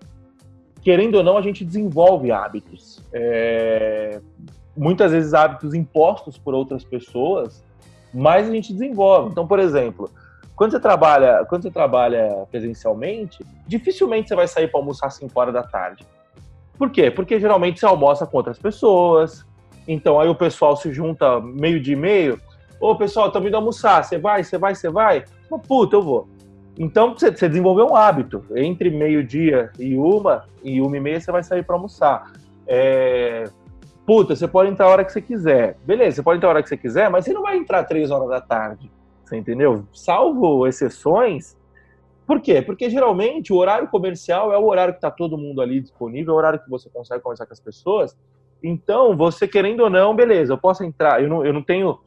[0.82, 3.00] querendo ou não, a gente desenvolve hábitos.
[3.12, 4.20] É,
[4.76, 7.62] muitas vezes hábitos impostos por outras pessoas,
[8.12, 9.30] mas a gente desenvolve.
[9.30, 10.10] Então, por exemplo,
[10.56, 15.38] quando você trabalha, quando você trabalha presencialmente, dificilmente você vai sair para almoçar às 5
[15.38, 16.06] horas da tarde.
[16.78, 17.10] Por quê?
[17.10, 19.44] Porque geralmente você almoça com outras pessoas.
[19.86, 22.40] Então aí o pessoal se junta meio de meio.
[22.80, 24.04] Ô pessoal, tô vindo almoçar.
[24.04, 25.24] Você vai, você vai, você vai?
[25.66, 26.28] Puta, eu vou.
[26.78, 28.44] Então você, você desenvolveu um hábito.
[28.54, 32.32] Entre meio-dia e uma, e uma e meia você vai sair para almoçar.
[32.66, 33.44] É...
[34.06, 35.76] Puta, você pode entrar a hora que você quiser.
[35.84, 38.10] Beleza, você pode entrar a hora que você quiser, mas você não vai entrar três
[38.10, 38.90] horas da tarde.
[39.24, 39.86] Você entendeu?
[39.92, 41.56] Salvo exceções.
[42.26, 42.62] Por quê?
[42.62, 46.34] Porque geralmente o horário comercial é o horário que está todo mundo ali disponível, é
[46.34, 48.16] o horário que você consegue conversar com as pessoas.
[48.62, 51.22] Então, você querendo ou não, beleza, eu posso entrar.
[51.22, 51.98] Eu não, eu não tenho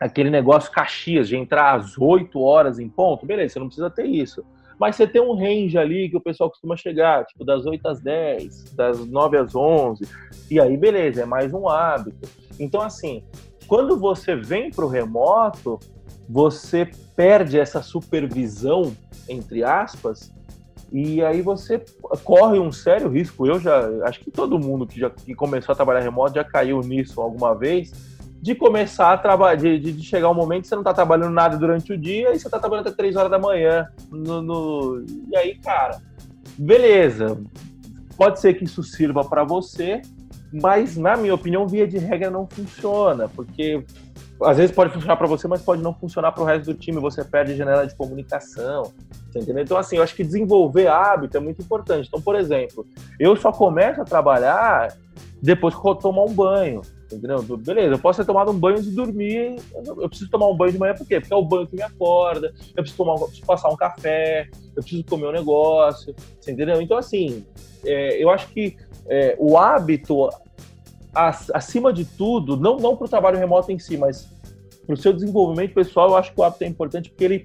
[0.00, 4.06] aquele negócio Caxias de entrar às 8 horas em ponto, beleza, você não precisa ter
[4.06, 4.44] isso.
[4.78, 8.00] Mas você tem um range ali que o pessoal costuma chegar, tipo das 8 às
[8.00, 10.08] 10, das 9 às 11,
[10.50, 12.28] e aí beleza, é mais um hábito.
[12.58, 13.22] Então, assim,
[13.68, 15.78] quando você vem para o remoto,
[16.28, 18.94] você perde essa supervisão,
[19.28, 20.32] entre aspas,
[20.92, 21.82] e aí você
[22.22, 23.46] corre um sério risco.
[23.46, 26.80] Eu já, acho que todo mundo que já que começou a trabalhar remoto já caiu
[26.80, 27.92] nisso alguma vez
[28.42, 31.56] de começar a trabalhar, de, de, chegar um momento que você não está trabalhando nada
[31.56, 33.88] durante o dia e você está trabalhando até 3 horas da manhã.
[34.10, 35.04] No, no...
[35.30, 36.02] E aí, cara,
[36.58, 37.40] beleza.
[38.16, 40.02] Pode ser que isso sirva para você,
[40.52, 43.84] mas na minha opinião, via de regra não funciona, porque
[44.44, 47.00] às vezes pode funcionar para você, mas pode não funcionar para o resto do time,
[47.00, 48.92] você perde janela de comunicação.
[49.34, 49.62] Entendeu?
[49.62, 52.08] Então, assim, eu acho que desenvolver hábito é muito importante.
[52.08, 52.86] Então, por exemplo,
[53.18, 54.94] eu só começo a trabalhar
[55.42, 56.82] depois que eu tomar um banho.
[57.12, 57.42] Entendeu?
[57.58, 59.56] Beleza, eu posso ter tomado um banho de dormir.
[59.84, 61.20] Eu preciso tomar um banho de manhã, por quê?
[61.20, 64.82] Porque é o banho que me acorda, eu preciso, tomar, preciso passar um café, eu
[64.82, 66.14] preciso comer um negócio.
[66.46, 66.80] Entendeu?
[66.80, 67.44] Então, assim,
[67.84, 68.76] é, eu acho que
[69.08, 70.28] é, o hábito,
[71.14, 74.28] acima de tudo, não, não para o trabalho remoto em si, mas
[74.86, 77.44] para o seu desenvolvimento pessoal, eu acho que o hábito é importante porque ele,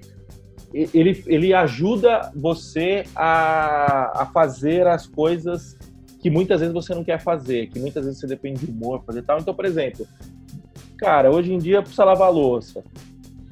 [0.72, 5.76] ele, ele ajuda você a, a fazer as coisas
[6.20, 9.22] que muitas vezes você não quer fazer, que muitas vezes você depende de humor, fazer
[9.22, 9.38] tal.
[9.38, 10.06] Então, por exemplo,
[10.96, 12.82] cara, hoje em dia precisa lavar louça.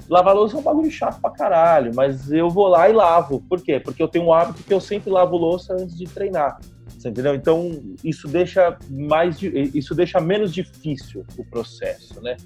[0.09, 3.43] Lavar louça é um bagulho chato pra caralho, mas eu vou lá e lavo.
[3.49, 3.79] Por quê?
[3.79, 6.59] Porque eu tenho um hábito que eu sempre lavo louça antes de treinar.
[6.87, 7.35] Você entendeu?
[7.35, 7.71] Então,
[8.03, 12.37] isso deixa mais isso deixa menos difícil o processo, né?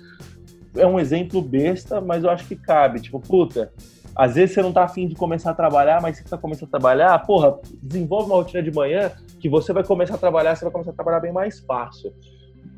[0.76, 3.00] É um exemplo besta, mas eu acho que cabe.
[3.00, 3.72] Tipo, puta,
[4.16, 6.72] às vezes você não tá afim de começar a trabalhar, mas você tá começando a
[6.72, 10.72] trabalhar, porra, desenvolve uma rotina de manhã que você vai começar a trabalhar, você vai
[10.72, 12.14] começar a trabalhar bem mais fácil.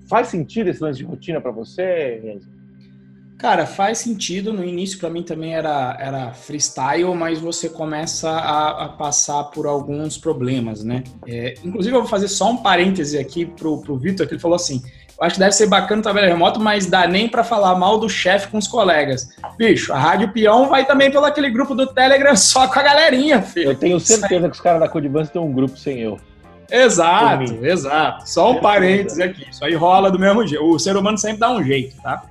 [0.07, 2.39] Faz sentido esse lance de rotina para você?
[3.43, 4.53] Cara, faz sentido.
[4.53, 9.67] No início, para mim, também era, era freestyle, mas você começa a, a passar por
[9.67, 11.03] alguns problemas, né?
[11.27, 14.55] É, inclusive, eu vou fazer só um parêntese aqui pro, pro Vitor, que ele falou
[14.55, 14.81] assim:
[15.19, 18.07] acho que deve ser bacana o trabalho remoto, mas dá nem para falar mal do
[18.07, 19.27] chefe com os colegas.
[19.57, 23.41] Bicho, a Rádio Peão vai também pelo aquele grupo do Telegram só com a galerinha,
[23.41, 23.71] filho.
[23.71, 26.17] Eu tenho certeza que os caras da Codivans têm um grupo sem eu.
[26.71, 28.23] Exato, exato.
[28.29, 29.45] Só um parênteses aqui.
[29.51, 30.63] Isso aí rola do mesmo jeito.
[30.63, 32.23] O ser humano sempre dá um jeito, tá?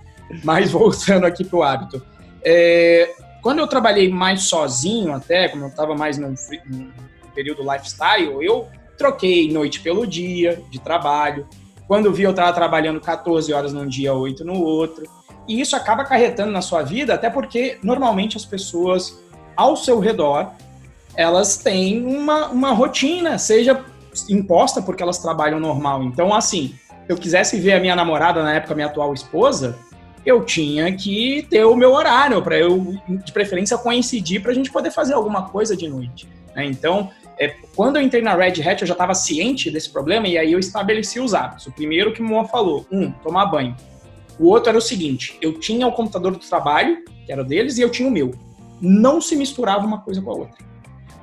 [0.45, 2.05] Mas voltando aqui pro hábito.
[2.45, 6.35] É, quando eu trabalhei mais sozinho, até, como eu estava mais num,
[6.66, 6.91] num
[7.35, 11.47] período lifestyle, eu troquei noite pelo dia de trabalho.
[11.87, 15.05] Quando vi, eu estava trabalhando 14 horas num dia, 8 no outro.
[15.49, 19.20] E isso acaba acarretando na sua vida, até porque normalmente as pessoas
[19.57, 20.53] ao seu redor
[21.14, 23.85] elas têm uma, uma rotina, seja
[24.28, 26.03] imposta porque elas trabalham normal.
[26.05, 26.74] Então, assim,
[27.09, 29.78] eu quisesse ver a minha namorada, na época, minha atual esposa,
[30.24, 34.70] eu tinha que ter o meu horário, para eu, de preferência, coincidir para a gente
[34.70, 36.28] poder fazer alguma coisa de noite.
[36.54, 36.66] Né?
[36.66, 40.38] Então, é, quando eu entrei na Red Hat, eu já estava ciente desse problema e
[40.38, 41.66] aí eu estabeleci os hábitos.
[41.66, 43.76] O primeiro que o Moa falou, um, tomar banho.
[44.38, 47.82] O outro era o seguinte: eu tinha o computador do trabalho, que era deles, e
[47.82, 48.32] eu tinha o meu.
[48.80, 50.71] Não se misturava uma coisa com a outra.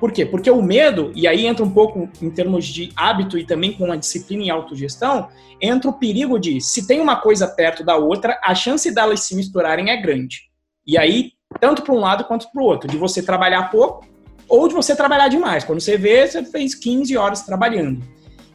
[0.00, 0.24] Por quê?
[0.24, 3.92] Porque o medo, e aí entra um pouco em termos de hábito e também com
[3.92, 5.28] a disciplina e autogestão,
[5.60, 9.36] entra o perigo de, se tem uma coisa perto da outra, a chance delas se
[9.36, 10.44] misturarem é grande.
[10.86, 14.06] E aí, tanto para um lado quanto para o outro, de você trabalhar pouco
[14.48, 15.64] ou de você trabalhar demais.
[15.64, 18.02] Quando você vê, você fez 15 horas trabalhando.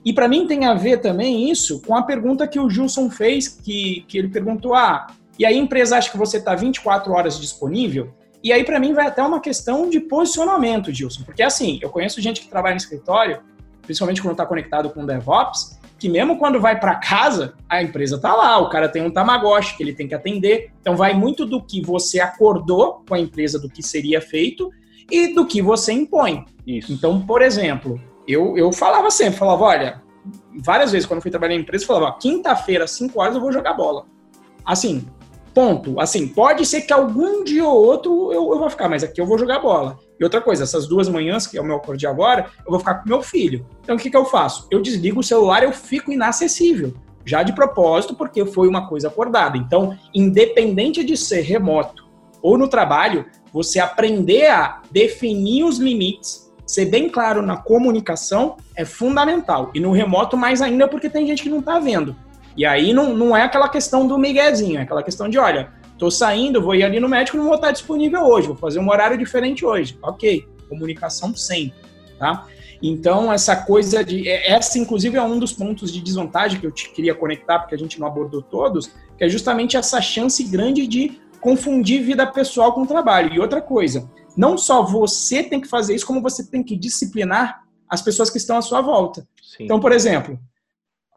[0.03, 3.47] E para mim tem a ver também isso com a pergunta que o Gilson fez,
[3.47, 5.05] que, que ele perguntou: ah,
[5.37, 8.11] e aí a empresa acha que você está 24 horas disponível?
[8.45, 11.23] E aí, para mim, vai até uma questão de posicionamento, Gilson.
[11.23, 13.41] Porque, assim, eu conheço gente que trabalha no escritório,
[13.81, 18.19] principalmente quando está conectado com o DevOps, que mesmo quando vai para casa, a empresa
[18.19, 20.71] tá lá, o cara tem um Tamagotchi que ele tem que atender.
[20.79, 24.69] Então, vai muito do que você acordou com a empresa do que seria feito
[25.09, 26.45] e do que você impõe.
[26.67, 26.93] Isso.
[26.93, 30.03] Então, por exemplo, eu, eu falava sempre, falava, olha,
[30.63, 33.41] várias vezes quando eu fui trabalhar em empresa, eu falava, quinta-feira, às 5 horas, eu
[33.41, 34.05] vou jogar bola.
[34.63, 35.07] Assim,
[35.55, 35.97] Ponto.
[36.01, 39.25] Assim, pode ser que algum dia ou outro eu, eu vou ficar, mas aqui eu
[39.25, 39.97] vou jogar bola.
[40.19, 42.95] E outra coisa, essas duas manhãs, que é o meu acorde agora, eu vou ficar
[42.95, 43.65] com meu filho.
[43.81, 44.67] Então o que, que eu faço?
[44.69, 46.93] Eu desligo o celular eu fico inacessível.
[47.25, 49.57] Já de propósito, porque foi uma coisa acordada.
[49.57, 52.05] Então, independente de ser remoto
[52.41, 58.83] ou no trabalho, você aprender a definir os limites, ser bem claro na comunicação é
[58.83, 59.71] fundamental.
[59.73, 62.13] E no remoto, mais ainda, porque tem gente que não está vendo.
[62.55, 66.09] E aí não, não é aquela questão do miguezinho, é aquela questão de, olha, tô
[66.09, 69.17] saindo, vou ir ali no médico, não vou estar disponível hoje, vou fazer um horário
[69.17, 69.97] diferente hoje.
[70.01, 71.79] Ok, comunicação sempre,
[72.17, 72.45] tá?
[72.81, 74.27] Então, essa coisa de.
[74.27, 77.75] É, essa, inclusive, é um dos pontos de desvantagem que eu te queria conectar, porque
[77.75, 82.73] a gente não abordou todos, que é justamente essa chance grande de confundir vida pessoal
[82.73, 83.33] com trabalho.
[83.33, 87.63] E outra coisa, não só você tem que fazer isso, como você tem que disciplinar
[87.89, 89.27] as pessoas que estão à sua volta.
[89.41, 89.63] Sim.
[89.63, 90.39] Então, por exemplo,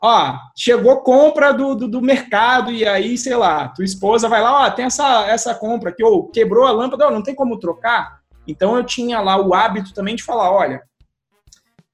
[0.01, 4.66] ó, chegou compra do, do, do, mercado e aí, sei lá, tua esposa vai lá,
[4.66, 8.20] ó, tem essa, essa compra aqui, ou quebrou a lâmpada, ó, não tem como trocar.
[8.46, 10.82] Então eu tinha lá o hábito também de falar, olha,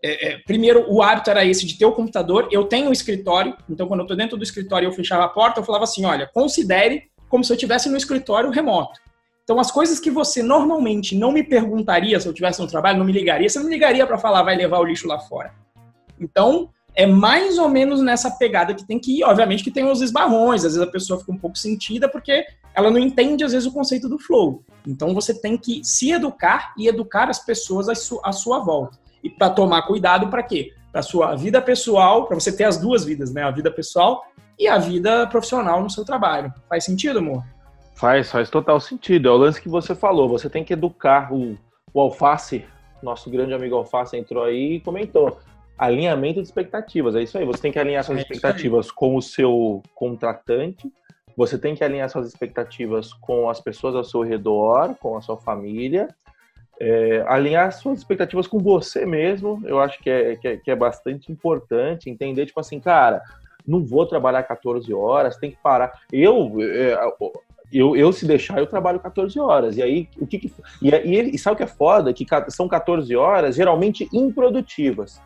[0.02, 3.56] é, é, primeiro o hábito era esse de ter o computador, eu tenho o escritório,
[3.68, 6.30] então quando eu tô dentro do escritório eu fechava a porta, eu falava assim, olha,
[6.32, 9.00] considere como se eu estivesse no escritório remoto.
[9.44, 13.04] Então, as coisas que você normalmente não me perguntaria se eu estivesse no trabalho, não
[13.04, 15.52] me ligaria, você não me ligaria para falar, vai levar o lixo lá fora.
[16.18, 19.24] Então, é mais ou menos nessa pegada que tem que ir.
[19.24, 22.90] Obviamente que tem os esbarrões, às vezes a pessoa fica um pouco sentida porque ela
[22.90, 24.62] não entende, às vezes, o conceito do flow.
[24.86, 27.92] Então você tem que se educar e educar as pessoas à,
[28.28, 28.98] à sua volta.
[29.22, 30.72] E para tomar cuidado, para quê?
[30.92, 33.42] Para sua vida pessoal, para você ter as duas vidas, né?
[33.42, 34.24] A vida pessoal
[34.58, 36.52] e a vida profissional no seu trabalho.
[36.68, 37.42] Faz sentido, amor?
[37.94, 39.28] Faz, faz total sentido.
[39.28, 40.28] É o lance que você falou.
[40.28, 41.56] Você tem que educar o,
[41.92, 42.64] o Alface,
[43.02, 45.38] nosso grande amigo Alface entrou aí e comentou
[45.78, 47.14] alinhamento de expectativas.
[47.14, 47.44] É isso aí.
[47.44, 50.90] Você tem que alinhar suas é expectativas com o seu contratante,
[51.36, 55.36] você tem que alinhar suas expectativas com as pessoas ao seu redor, com a sua
[55.36, 56.08] família,
[56.80, 59.60] é, alinhar suas expectativas com você mesmo.
[59.64, 63.20] Eu acho que é, que é, que é bastante importante entender, tipo assim, cara,
[63.66, 65.92] não vou trabalhar 14 horas, tem que parar.
[66.12, 66.96] Eu, é,
[67.72, 69.76] eu, eu se deixar, eu trabalho 14 horas.
[69.76, 72.12] E aí, o que, que e, e, e sabe o que é foda?
[72.12, 75.20] Que são 14 horas geralmente improdutivas.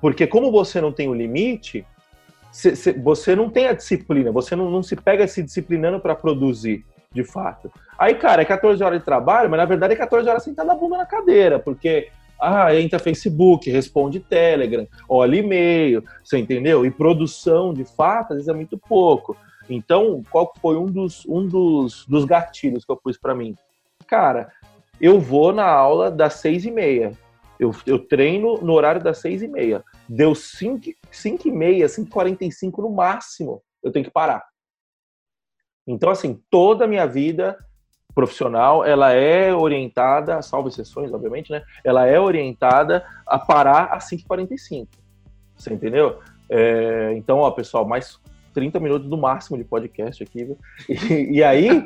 [0.00, 1.84] Porque como você não tem o limite,
[3.02, 7.22] você não tem a disciplina, você não, não se pega se disciplinando para produzir, de
[7.22, 7.70] fato.
[7.98, 10.74] Aí, cara, é 14 horas de trabalho, mas na verdade é 14 horas sentado a
[10.74, 12.08] bunda na cadeira, porque
[12.40, 16.86] ah, entra Facebook, responde Telegram, olha e-mail, você entendeu?
[16.86, 19.36] E produção, de fato, às vezes é muito pouco.
[19.68, 23.54] Então, qual foi um dos, um dos, dos gatilhos que eu pus para mim?
[24.06, 24.50] Cara,
[25.00, 27.12] eu vou na aula das seis e meia.
[27.60, 29.84] Eu, eu treino no horário das seis e meia.
[30.08, 33.62] Deu cinco, cinco e meia, cinco e quarenta e cinco no máximo.
[33.82, 34.42] Eu tenho que parar.
[35.86, 37.58] Então, assim, toda a minha vida
[38.14, 41.62] profissional, ela é orientada, salvo exceções, obviamente, né?
[41.84, 44.88] Ela é orientada a parar às 5h45.
[45.54, 46.18] Você entendeu?
[46.48, 48.18] É, então, ó, pessoal, mais
[48.54, 50.56] 30 minutos no máximo de podcast aqui.
[50.88, 51.84] E, e aí,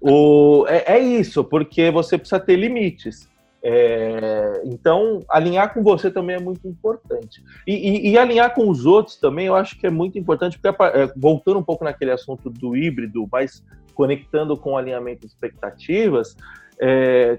[0.00, 3.30] o, é, é, isso, porque você precisa ter limites.
[3.64, 7.42] É, então, alinhar com você também é muito importante.
[7.66, 10.82] E, e, e, alinhar com os outros também eu acho que é muito importante, porque
[10.84, 16.36] é, voltando um pouco naquele assunto do híbrido, mas conectando com o alinhamento de expectativas,
[16.80, 17.38] é,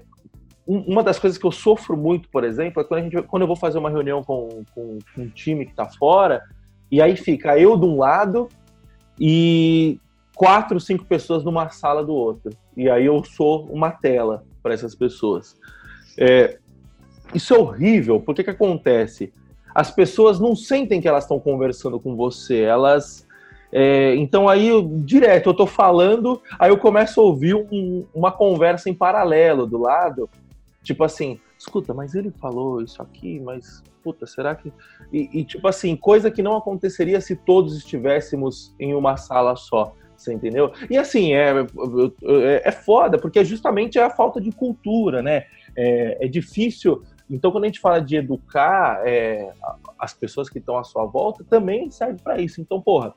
[0.66, 3.56] uma das coisas que eu sofro muito, por exemplo, é quando, gente, quando eu vou
[3.56, 6.42] fazer uma reunião com, com, com um time que está fora,
[6.90, 8.48] e aí fica eu de um lado
[9.20, 10.00] e
[10.34, 12.50] quatro, cinco pessoas numa sala do outro.
[12.74, 15.54] E aí eu sou uma tela para essas pessoas.
[16.18, 16.58] É,
[17.34, 19.32] isso é horrível, porque que acontece?
[19.74, 23.26] As pessoas não sentem que elas estão conversando com você, elas
[23.72, 28.30] É, então aí, eu, direto, eu tô falando, aí eu começo a ouvir um, uma
[28.30, 30.30] conversa em paralelo do lado,
[30.82, 34.70] tipo assim, escuta, mas ele falou isso aqui, mas puta, será que.
[35.10, 39.94] E, e, tipo assim, coisa que não aconteceria se todos estivéssemos em uma sala só.
[40.16, 40.72] Você entendeu?
[40.88, 45.44] E assim, é, é, é foda, porque justamente é a falta de cultura, né?
[45.76, 47.02] É, é difícil.
[47.28, 49.50] Então, quando a gente fala de educar é,
[49.98, 52.60] as pessoas que estão à sua volta, também serve para isso.
[52.60, 53.14] Então, porra,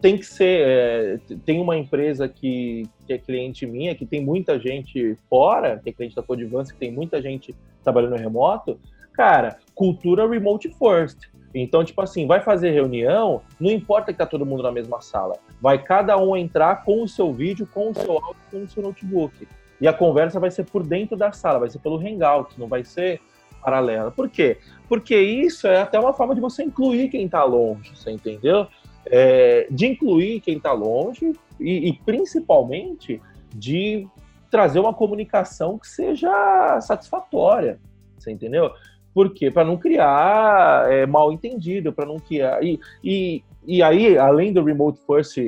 [0.00, 0.66] tem que ser.
[0.66, 5.90] É, tem uma empresa que, que, é cliente minha, que tem muita gente fora, que
[5.90, 8.78] é cliente da Codivance, que tem muita gente trabalhando remoto.
[9.12, 11.30] Cara, cultura remote first.
[11.54, 15.38] Então, tipo assim, vai fazer reunião, não importa que tá todo mundo na mesma sala.
[15.58, 18.82] Vai cada um entrar com o seu vídeo, com o seu áudio, com o seu
[18.82, 19.48] notebook.
[19.80, 22.84] E a conversa vai ser por dentro da sala, vai ser pelo Hangout, não vai
[22.84, 23.20] ser
[23.62, 24.10] paralela.
[24.10, 24.58] Por quê?
[24.88, 28.66] Porque isso é até uma forma de você incluir quem está longe, você entendeu?
[29.06, 33.20] é, de incluir quem está longe e, e, principalmente
[33.54, 34.06] de
[34.50, 37.78] trazer uma comunicação que seja satisfatória,
[38.18, 38.70] você entendeu?
[39.14, 39.50] Por quê?
[39.50, 42.62] Para não criar é, mal entendido, para não criar.
[42.62, 45.38] E, e, e aí, além do remote first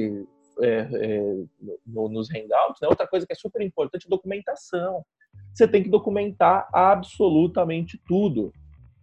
[0.62, 1.34] é, é,
[1.86, 5.04] no, nos hangouts, né, outra coisa que é super importante é documentação.
[5.52, 8.52] Você tem que documentar absolutamente tudo.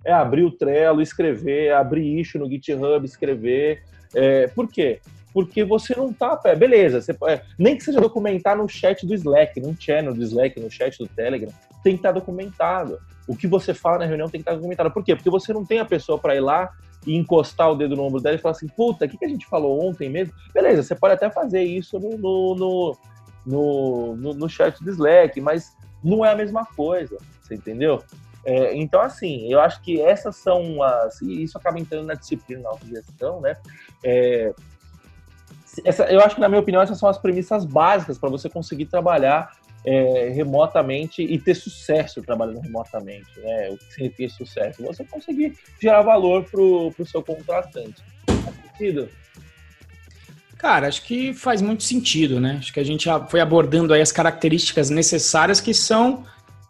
[0.04, 3.84] É abrir o Trello, escrever, abrir isso no GitHub, escrever,
[4.16, 5.00] é, por quê?
[5.34, 6.40] Porque você não tá.
[6.58, 10.60] Beleza, você, é, nem que seja documentar no chat do Slack, num channel do Slack,
[10.60, 11.52] no chat do Telegram,
[11.84, 12.98] tem que estar tá documentado.
[13.28, 14.92] O que você fala na reunião tem que estar tá documentado.
[14.92, 15.14] Por quê?
[15.14, 16.72] Porque você não tem a pessoa para ir lá
[17.06, 19.30] e encostar o dedo no ombro dela e falar assim: puta, o que, que a
[19.30, 20.34] gente falou ontem mesmo?
[20.54, 22.98] Beleza, você pode até fazer isso no, no,
[23.46, 28.02] no, no, no, chat do Slack, mas não é a mesma coisa, você entendeu?
[28.46, 31.22] É, então, assim, eu acho que essas são as.
[31.22, 33.56] E isso acaba entrando na disciplina na autogestão, né?
[34.04, 34.54] É,
[35.84, 38.86] essa, eu acho que, na minha opinião, essas são as premissas básicas para você conseguir
[38.86, 39.52] trabalhar
[39.86, 43.28] é, remotamente e ter sucesso trabalhando remotamente.
[43.38, 43.70] Né?
[43.70, 44.84] O que significa sucesso?
[44.84, 48.02] Você conseguir gerar valor para o seu contratante.
[48.26, 49.10] Faz sentido?
[50.58, 52.56] Cara, acho que faz muito sentido, né?
[52.60, 56.24] Acho que a gente foi abordando aí as características necessárias que são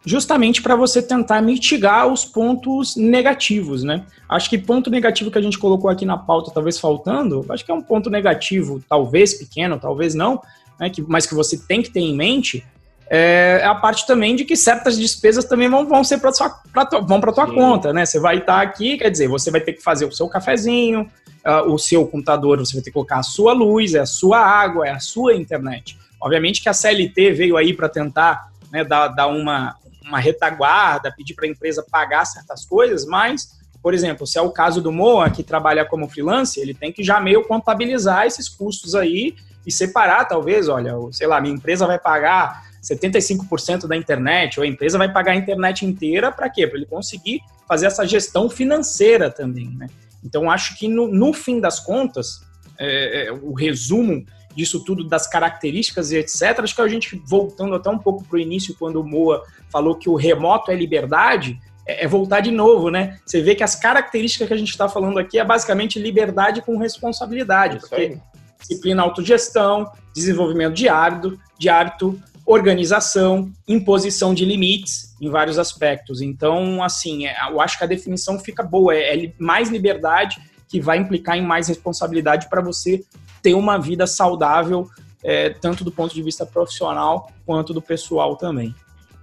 [0.04, 4.04] justamente para você tentar mitigar os pontos negativos, né?
[4.28, 7.70] Acho que ponto negativo que a gente colocou aqui na pauta, talvez faltando, acho que
[7.70, 10.40] é um ponto negativo, talvez pequeno, talvez não,
[10.78, 12.64] né, que, mas que você tem que ter em mente,
[13.08, 16.88] é a parte também de que certas despesas também vão, vão ser para sua pra,
[17.00, 17.54] vão para tua Sim.
[17.54, 18.04] conta, né?
[18.04, 21.08] Você vai estar tá aqui, quer dizer, você vai ter que fazer o seu cafezinho,
[21.46, 24.38] uh, o seu computador, você vai ter que colocar a sua luz, é a sua
[24.38, 25.96] água, é a sua internet.
[26.20, 31.34] Obviamente que a CLT veio aí para tentar né, dar, dar uma, uma retaguarda, pedir
[31.34, 35.30] para a empresa pagar certas coisas, mas, por exemplo, se é o caso do Moa,
[35.30, 40.24] que trabalha como freelancer, ele tem que já meio contabilizar esses custos aí e separar,
[40.24, 45.12] talvez, olha, sei lá, minha empresa vai pagar 75% da internet, ou a empresa vai
[45.12, 46.66] pagar a internet inteira, para quê?
[46.66, 49.88] Para ele conseguir fazer essa gestão financeira também, né?
[50.24, 52.40] Então, acho que no, no fim das contas,
[52.78, 54.24] é, é, o resumo
[54.54, 56.60] disso tudo, das características e etc.
[56.60, 59.94] Acho que a gente, voltando até um pouco para o início, quando o Moa falou
[59.94, 63.18] que o remoto é liberdade, é, é voltar de novo, né?
[63.24, 66.76] Você vê que as características que a gente está falando aqui é basicamente liberdade com
[66.78, 67.78] responsabilidade.
[67.78, 68.18] Isso porque
[68.58, 76.22] disciplina, autogestão, desenvolvimento de hábito, de hábito, organização, imposição de limites em vários aspectos.
[76.22, 80.80] Então, assim, é, eu acho que a definição fica boa, é, é mais liberdade que
[80.80, 83.04] vai implicar em mais responsabilidade para você
[83.42, 84.88] ter uma vida saudável,
[85.24, 88.72] é, tanto do ponto de vista profissional quanto do pessoal também.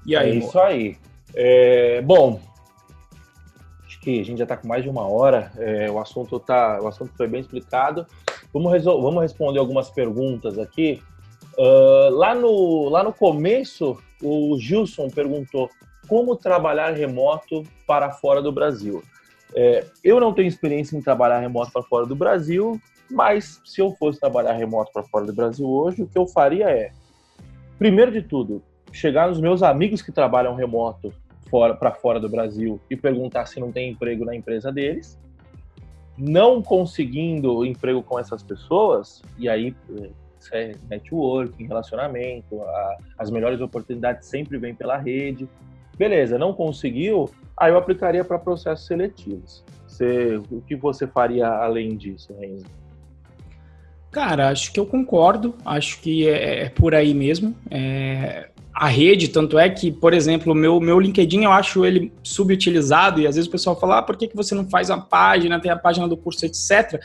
[0.06, 0.98] E aí, é isso aí.
[1.34, 2.42] É, bom,
[3.86, 5.52] acho que a gente já está com mais de uma hora.
[5.58, 8.06] É, o assunto tá, o assunto foi bem explicado.
[8.54, 11.02] Vamos, vamos responder algumas perguntas aqui.
[11.58, 15.70] Uh, lá, no, lá no começo, o Gilson perguntou
[16.08, 19.04] como trabalhar remoto para fora do Brasil.
[19.56, 22.80] É, eu não tenho experiência em trabalhar remoto para fora do Brasil,
[23.10, 26.70] mas se eu fosse trabalhar remoto para fora do Brasil hoje, o que eu faria
[26.70, 26.91] é,
[27.78, 31.14] primeiro de tudo, chegar nos meus amigos que trabalham remoto
[31.49, 35.20] fora para fora do Brasil e perguntar se não tem emprego na empresa deles.
[36.18, 40.10] Não conseguindo emprego com essas pessoas, e aí é
[40.89, 45.48] networking, relacionamento, a, as melhores oportunidades sempre vêm pela rede.
[45.98, 49.64] Beleza, não conseguiu, aí eu aplicaria para processos seletivos.
[49.88, 52.66] Você, o que você faria além disso, Renzo?
[54.12, 55.56] Cara, acho que eu concordo.
[55.66, 57.56] Acho que é, é por aí mesmo.
[57.70, 63.20] É, a rede, tanto é que, por exemplo, meu, meu LinkedIn eu acho ele subutilizado
[63.20, 65.60] e às vezes o pessoal fala, ah, por que, que você não faz a página,
[65.60, 67.00] tem a página do curso, etc.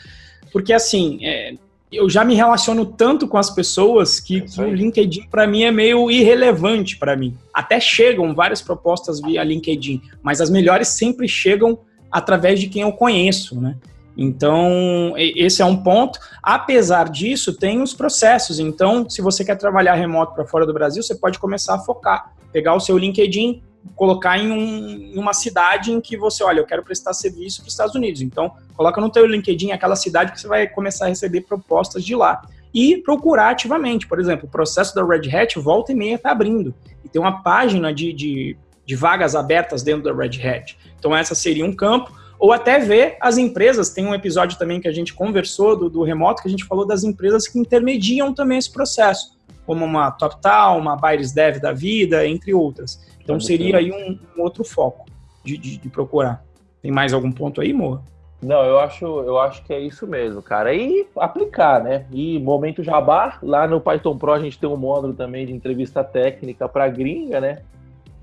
[0.51, 1.53] Porque, assim, é,
[1.91, 5.63] eu já me relaciono tanto com as pessoas que, é que o LinkedIn para mim
[5.63, 7.35] é meio irrelevante para mim.
[7.53, 11.79] Até chegam várias propostas via LinkedIn, mas as melhores sempre chegam
[12.11, 13.75] através de quem eu conheço, né?
[14.15, 16.19] Então, esse é um ponto.
[16.43, 18.59] Apesar disso, tem os processos.
[18.59, 22.33] Então, se você quer trabalhar remoto para fora do Brasil, você pode começar a focar,
[22.51, 23.63] pegar o seu LinkedIn,
[23.95, 27.73] colocar em, um, uma cidade em que você, olha, eu quero prestar serviço para os
[27.73, 28.21] Estados Unidos.
[28.21, 32.15] Então, coloca no teu LinkedIn aquela cidade que você vai começar a receber propostas de
[32.15, 32.41] lá.
[32.73, 34.07] E procurar ativamente.
[34.07, 36.73] Por exemplo, o processo da Red Hat, volta e meia está abrindo.
[37.03, 40.77] E tem uma página de, de, de vagas abertas dentro da Red Hat.
[40.97, 42.17] Então, essa seria um campo.
[42.39, 46.03] Ou até ver as empresas, tem um episódio também que a gente conversou do, do
[46.03, 50.79] remoto, que a gente falou das empresas que intermediam também esse processo, como uma TopTal,
[50.79, 52.97] uma Byres Dev da vida, entre outras.
[53.29, 55.05] Então seria aí um, um outro foco
[55.43, 56.43] de, de, de, procurar.
[56.81, 58.01] Tem mais algum ponto aí, Moa?
[58.41, 60.73] Não, eu acho, eu acho que é isso mesmo, cara.
[60.73, 62.07] E aplicar, né?
[62.11, 66.03] E momento jabá, lá no Python Pro a gente tem um módulo também de entrevista
[66.03, 67.61] técnica para gringa, né?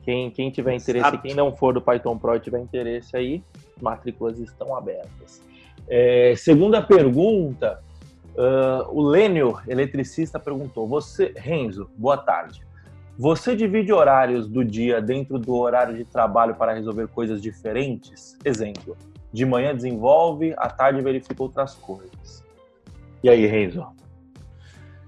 [0.02, 1.22] Quem, quem tiver interesse, Exato.
[1.22, 3.44] quem não for do Python Pro e tiver interesse aí,
[3.80, 5.40] matrículas estão abertas.
[5.88, 7.80] É, segunda pergunta,
[8.34, 12.65] uh, o Lênio, eletricista, perguntou: Você, Renzo, boa tarde.
[13.18, 18.36] Você divide horários do dia dentro do horário de trabalho para resolver coisas diferentes?
[18.44, 18.94] Exemplo,
[19.32, 22.44] de manhã desenvolve, à tarde verifica outras coisas.
[23.22, 23.86] E aí, Renzo?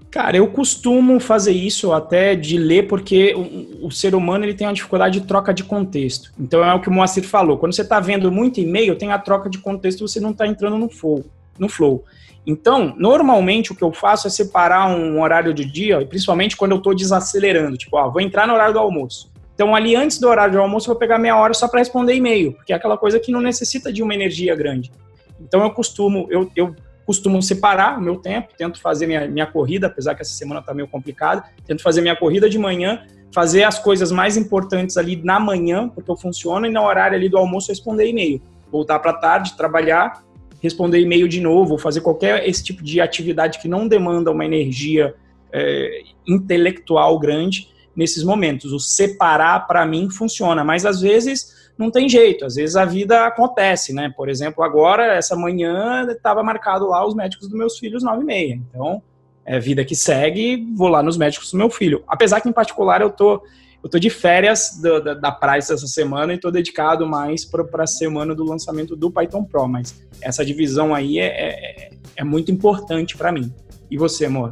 [0.09, 4.65] Cara, eu costumo fazer isso até de ler, porque o, o, ser humano ele tem
[4.65, 6.31] uma dificuldade de troca de contexto.
[6.39, 7.59] Então é o que o Moacir falou.
[7.59, 10.79] Quando você está vendo muito e-mail, tem a troca de contexto, você não está entrando
[10.79, 11.23] no flow,
[11.59, 12.03] no flow.
[12.47, 16.77] Então, normalmente o que eu faço é separar um horário de dia, principalmente quando eu
[16.77, 19.31] estou desacelerando, tipo, ó, vou entrar no horário do almoço.
[19.53, 22.15] Então, ali antes do horário do almoço, eu vou pegar meia hora só para responder
[22.15, 24.91] e-mail, porque é aquela coisa que não necessita de uma energia grande.
[25.39, 26.73] Então, eu costumo, eu, eu
[27.05, 30.73] costumo separar o meu tempo, tento fazer minha, minha corrida, apesar que essa semana está
[30.73, 33.03] meio complicada, tento fazer minha corrida de manhã,
[33.33, 37.27] fazer as coisas mais importantes ali na manhã, porque eu funciono, e no horário ali
[37.27, 38.41] do almoço responder e-mail.
[38.71, 40.23] Voltar para tarde, trabalhar,
[40.61, 45.15] responder e-mail de novo, fazer qualquer esse tipo de atividade que não demanda uma energia
[45.51, 48.71] é, intelectual grande nesses momentos.
[48.71, 53.25] O separar, para mim, funciona, mas às vezes não tem jeito, às vezes a vida
[53.25, 54.13] acontece, né?
[54.15, 58.25] Por exemplo, agora, essa manhã, estava marcado lá os médicos dos meus filhos, nove e
[58.25, 58.61] meia.
[58.69, 59.01] Então,
[59.45, 62.03] é vida que segue, vou lá nos médicos do meu filho.
[62.07, 63.41] Apesar que, em particular, eu tô
[63.83, 67.83] eu tô de férias do, da, da Price essa semana e tô dedicado mais para
[67.83, 72.51] a semana do lançamento do Python Pro, mas essa divisão aí é, é, é muito
[72.51, 73.53] importante para mim.
[73.89, 74.51] E você, amor?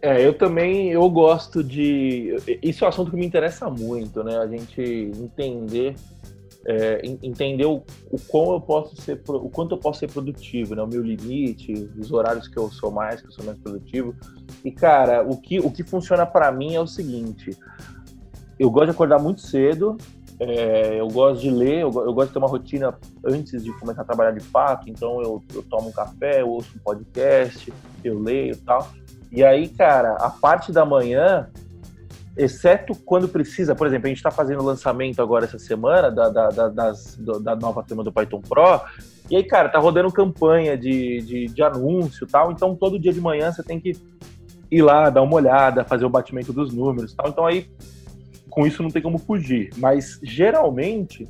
[0.00, 2.36] É, eu também, eu gosto de...
[2.62, 4.38] Isso é um assunto que me interessa muito, né?
[4.38, 5.94] A gente entender
[6.64, 10.82] é, entender o, o quão eu posso ser, o quanto eu posso ser produtivo, né?
[10.82, 14.14] O meu limite, os horários que eu sou mais, que eu sou menos produtivo.
[14.64, 17.56] E cara, o que, o que funciona para mim é o seguinte:
[18.62, 19.98] eu gosto de acordar muito cedo,
[20.38, 22.94] é, eu gosto de ler, eu, eu, gosto de ter uma rotina
[23.24, 26.70] antes de começar a trabalhar de fato, então eu, eu tomo um café, eu ouço
[26.76, 27.72] um podcast,
[28.04, 28.88] eu leio e tal.
[29.32, 31.48] E aí, cara, a parte da manhã,
[32.36, 36.28] exceto quando precisa, por exemplo, a gente está fazendo o lançamento agora essa semana da,
[36.28, 38.80] da, da, das, da nova turma do Python Pro,
[39.28, 43.12] e aí, cara, tá rodando campanha de, de, de anúncio e tal, então todo dia
[43.12, 43.96] de manhã você tem que
[44.70, 47.28] ir lá, dar uma olhada, fazer o batimento dos números e tal.
[47.28, 47.68] Então aí
[48.52, 49.70] com isso não tem como fugir.
[49.78, 51.26] Mas geralmente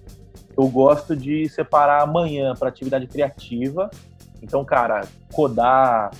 [0.56, 3.90] eu gosto de separar amanhã para atividade criativa.
[4.42, 5.02] Então, cara,
[5.32, 6.10] codar,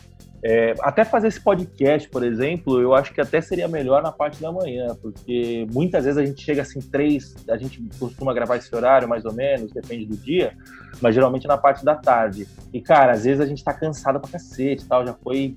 [0.45, 4.41] é, até fazer esse podcast, por exemplo, eu acho que até seria melhor na parte
[4.41, 8.75] da manhã, porque muitas vezes a gente chega assim, três, a gente costuma gravar esse
[8.75, 10.57] horário mais ou menos, depende do dia,
[11.01, 12.47] mas geralmente na parte da tarde.
[12.73, 15.57] E, cara, às vezes a gente tá cansado pra cacete tal, já foi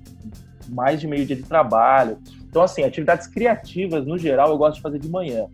[0.68, 2.18] mais de meio dia de trabalho.
[2.56, 5.46] Então, assim, atividades criativas, no geral, eu gosto de fazer de manhã.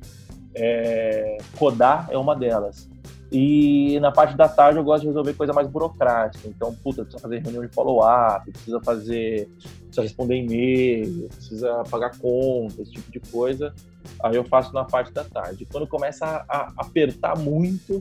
[0.55, 2.89] É, codar é uma delas.
[3.33, 6.47] E na parte da tarde eu gosto de resolver coisa mais burocrática.
[6.47, 9.49] Então, puta, precisa fazer reunião de follow-up, precisa fazer.
[9.81, 13.75] precisa responder e-mail, precisa pagar conta, esse tipo de coisa.
[14.23, 15.67] Aí eu faço na parte da tarde.
[15.73, 18.01] Quando começa a, a apertar muito,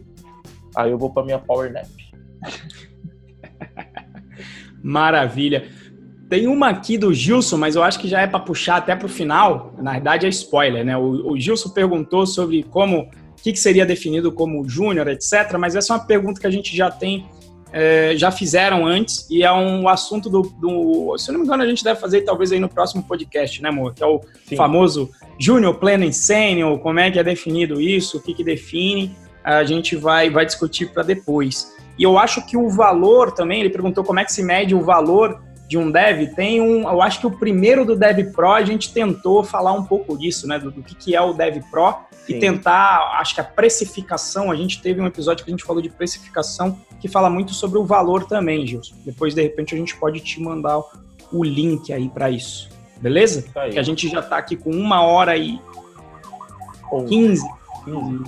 [0.76, 1.88] aí eu vou para minha power nap.
[4.84, 5.81] Maravilha.
[6.32, 9.06] Tem uma aqui do Gilson, mas eu acho que já é para puxar até para
[9.06, 9.74] o final.
[9.78, 10.95] Na verdade, é spoiler, né?
[10.95, 13.10] O, o Gilson perguntou sobre como, o
[13.44, 15.58] que, que, seria definido como júnior, etc.
[15.60, 17.26] Mas essa é uma pergunta que a gente já tem,
[17.74, 21.64] é, já fizeram antes e é um assunto do, do, se eu não me engano,
[21.64, 23.94] a gente deve fazer talvez aí no próximo podcast, né, amor?
[23.94, 24.56] Que é o Sim.
[24.56, 26.80] famoso júnior, pleno e sênior.
[26.80, 28.20] Como é que é definido isso?
[28.20, 29.14] O que, que define?
[29.44, 31.76] A gente vai, vai discutir para depois.
[31.99, 34.80] E eu acho que o valor também, ele perguntou como é que se mede o
[34.80, 36.81] valor de um dev, tem um.
[36.81, 40.45] Eu acho que o primeiro do Dev Pro a gente tentou falar um pouco disso,
[40.45, 40.60] né?
[40.60, 42.35] Do, do que, que é o Dev Pro Sim.
[42.35, 43.18] e tentar.
[43.22, 46.77] Acho que a precificação, a gente teve um episódio que a gente falou de precificação
[46.99, 48.95] que fala muito sobre o valor também, Gilson.
[49.06, 50.81] Depois, de repente, a gente pode te mandar
[51.31, 52.68] o link aí para isso.
[52.99, 53.45] Beleza?
[53.72, 55.57] Que a gente já está aqui com uma hora e
[57.07, 57.48] 15,
[57.85, 58.23] 15.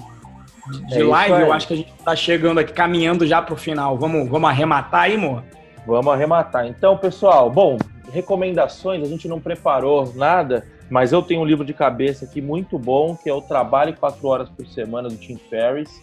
[0.88, 1.42] de é live.
[1.42, 3.98] Eu acho que a gente está chegando aqui, caminhando já para o final.
[3.98, 5.44] Vamos, vamos arrematar aí, amor?
[5.86, 6.66] Vamos arrematar.
[6.68, 7.78] Então, pessoal, bom,
[8.12, 12.78] recomendações, a gente não preparou nada, mas eu tenho um livro de cabeça aqui muito
[12.80, 16.02] bom, que é o Trabalho Quatro Horas por Semana, do Tim Ferriss.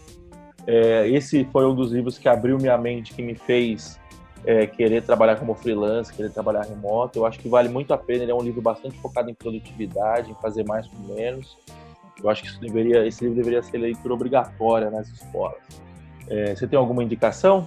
[0.67, 3.99] É, esse foi um dos livros que abriu minha mente, que me fez
[4.45, 7.19] é, querer trabalhar como freelance, querer trabalhar remoto.
[7.19, 8.23] Eu acho que vale muito a pena.
[8.23, 11.57] Ele é um livro bastante focado em produtividade, em fazer mais com menos.
[12.23, 15.63] Eu acho que deveria, esse livro deveria ser leitura obrigatória nas escolas.
[16.29, 17.67] É, você tem alguma indicação?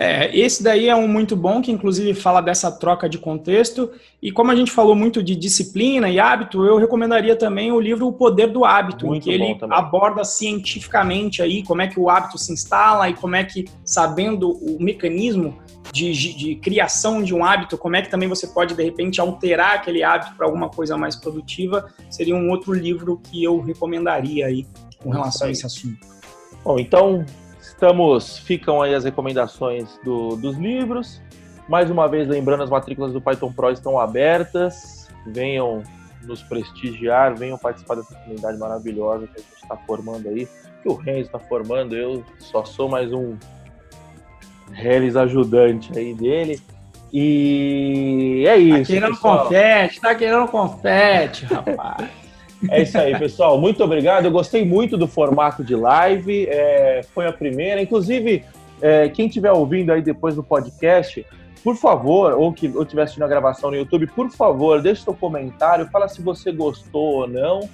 [0.00, 3.90] É, esse daí é um muito bom, que inclusive fala dessa troca de contexto.
[4.22, 8.06] E como a gente falou muito de disciplina e hábito, eu recomendaria também o livro
[8.06, 9.76] O Poder do Hábito, muito que ele também.
[9.76, 14.52] aborda cientificamente aí como é que o hábito se instala e como é que, sabendo
[14.52, 15.58] o mecanismo
[15.92, 19.74] de, de criação de um hábito, como é que também você pode, de repente, alterar
[19.74, 24.64] aquele hábito para alguma coisa mais produtiva, seria um outro livro que eu recomendaria aí
[25.02, 26.06] com relação a esse assunto.
[26.62, 27.26] Bom, então
[27.68, 31.20] Estamos, ficam aí as recomendações do, dos livros.
[31.68, 35.06] Mais uma vez, lembrando, as matrículas do Python Pro estão abertas.
[35.26, 35.82] Venham
[36.24, 40.48] nos prestigiar, venham participar dessa comunidade maravilhosa que a gente está formando aí,
[40.82, 41.94] que o Renzo está formando.
[41.94, 43.36] Eu só sou mais um
[44.72, 46.60] Reles ajudante aí dele.
[47.12, 48.78] E é isso.
[48.78, 49.42] Tá querendo pessoal.
[49.44, 52.08] confete, tá querendo confete, rapaz.
[52.70, 53.58] É isso aí, pessoal.
[53.60, 54.24] Muito obrigado.
[54.24, 56.46] Eu gostei muito do formato de live.
[56.48, 57.80] É, foi a primeira.
[57.80, 58.44] Inclusive,
[58.80, 61.24] é, quem estiver ouvindo aí depois do podcast,
[61.62, 65.14] por favor, ou que ou estiver assistindo a gravação no YouTube, por favor, deixe seu
[65.14, 67.68] comentário, fala se você gostou ou não.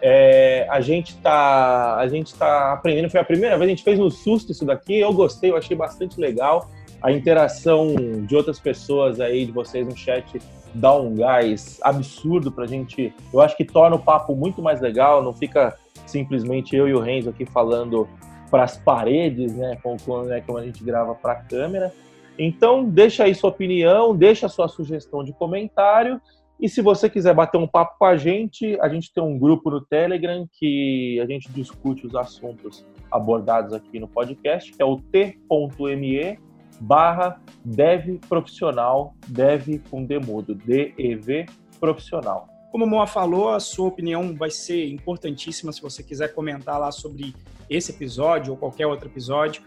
[0.00, 3.10] É, a gente está a gente tá aprendendo.
[3.10, 4.98] Foi a primeira vez, a gente fez no susto isso daqui.
[4.98, 6.68] Eu gostei, eu achei bastante legal
[7.00, 7.94] a interação
[8.26, 10.40] de outras pessoas aí, de vocês no chat,
[10.74, 13.12] dá um gás absurdo pra gente.
[13.32, 15.76] Eu acho que torna o papo muito mais legal, não fica
[16.06, 18.08] simplesmente eu e o Renzo aqui falando
[18.50, 21.92] para as paredes, né, como, né, como a gente grava para a câmera.
[22.38, 26.20] Então, deixa aí sua opinião, deixa sua sugestão de comentário.
[26.60, 29.70] E se você quiser bater um papo com a gente, a gente tem um grupo
[29.70, 34.96] no Telegram que a gente discute os assuntos abordados aqui no podcast, que é o
[34.96, 36.38] t.me
[36.80, 41.46] barra dev profissional, dev com demudo, DEV
[41.80, 42.48] profissional.
[42.70, 46.92] Como o Moa falou, a sua opinião vai ser importantíssima se você quiser comentar lá
[46.92, 47.34] sobre
[47.68, 49.62] esse episódio ou qualquer outro episódio.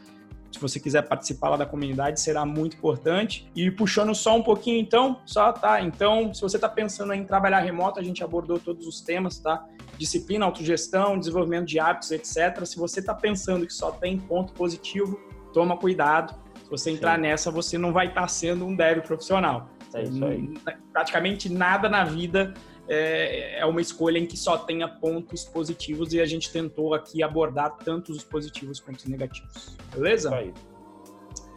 [0.51, 3.49] Se você quiser participar lá da comunidade, será muito importante.
[3.55, 5.81] E puxando só um pouquinho, então, só tá.
[5.81, 9.65] Então, se você está pensando em trabalhar remoto, a gente abordou todos os temas, tá?
[9.97, 12.65] Disciplina, autogestão, desenvolvimento de hábitos, etc.
[12.65, 15.19] Se você está pensando que só tem ponto positivo,
[15.53, 16.35] toma cuidado
[16.71, 17.21] você entrar Sim.
[17.21, 19.69] nessa, você não vai estar sendo um dev profissional.
[19.93, 20.53] É isso aí.
[20.93, 22.53] Praticamente nada na vida
[22.87, 27.21] é, é uma escolha em que só tenha pontos positivos e a gente tentou aqui
[27.21, 29.77] abordar tanto os positivos quanto os negativos.
[29.93, 30.29] Beleza?
[30.29, 30.53] Isso aí.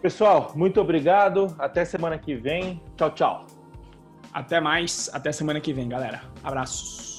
[0.02, 1.54] Pessoal, muito obrigado.
[1.58, 2.82] Até semana que vem.
[2.96, 3.46] Tchau, tchau.
[4.32, 5.08] Até mais.
[5.12, 6.22] Até semana que vem, galera.
[6.42, 7.13] Abraços.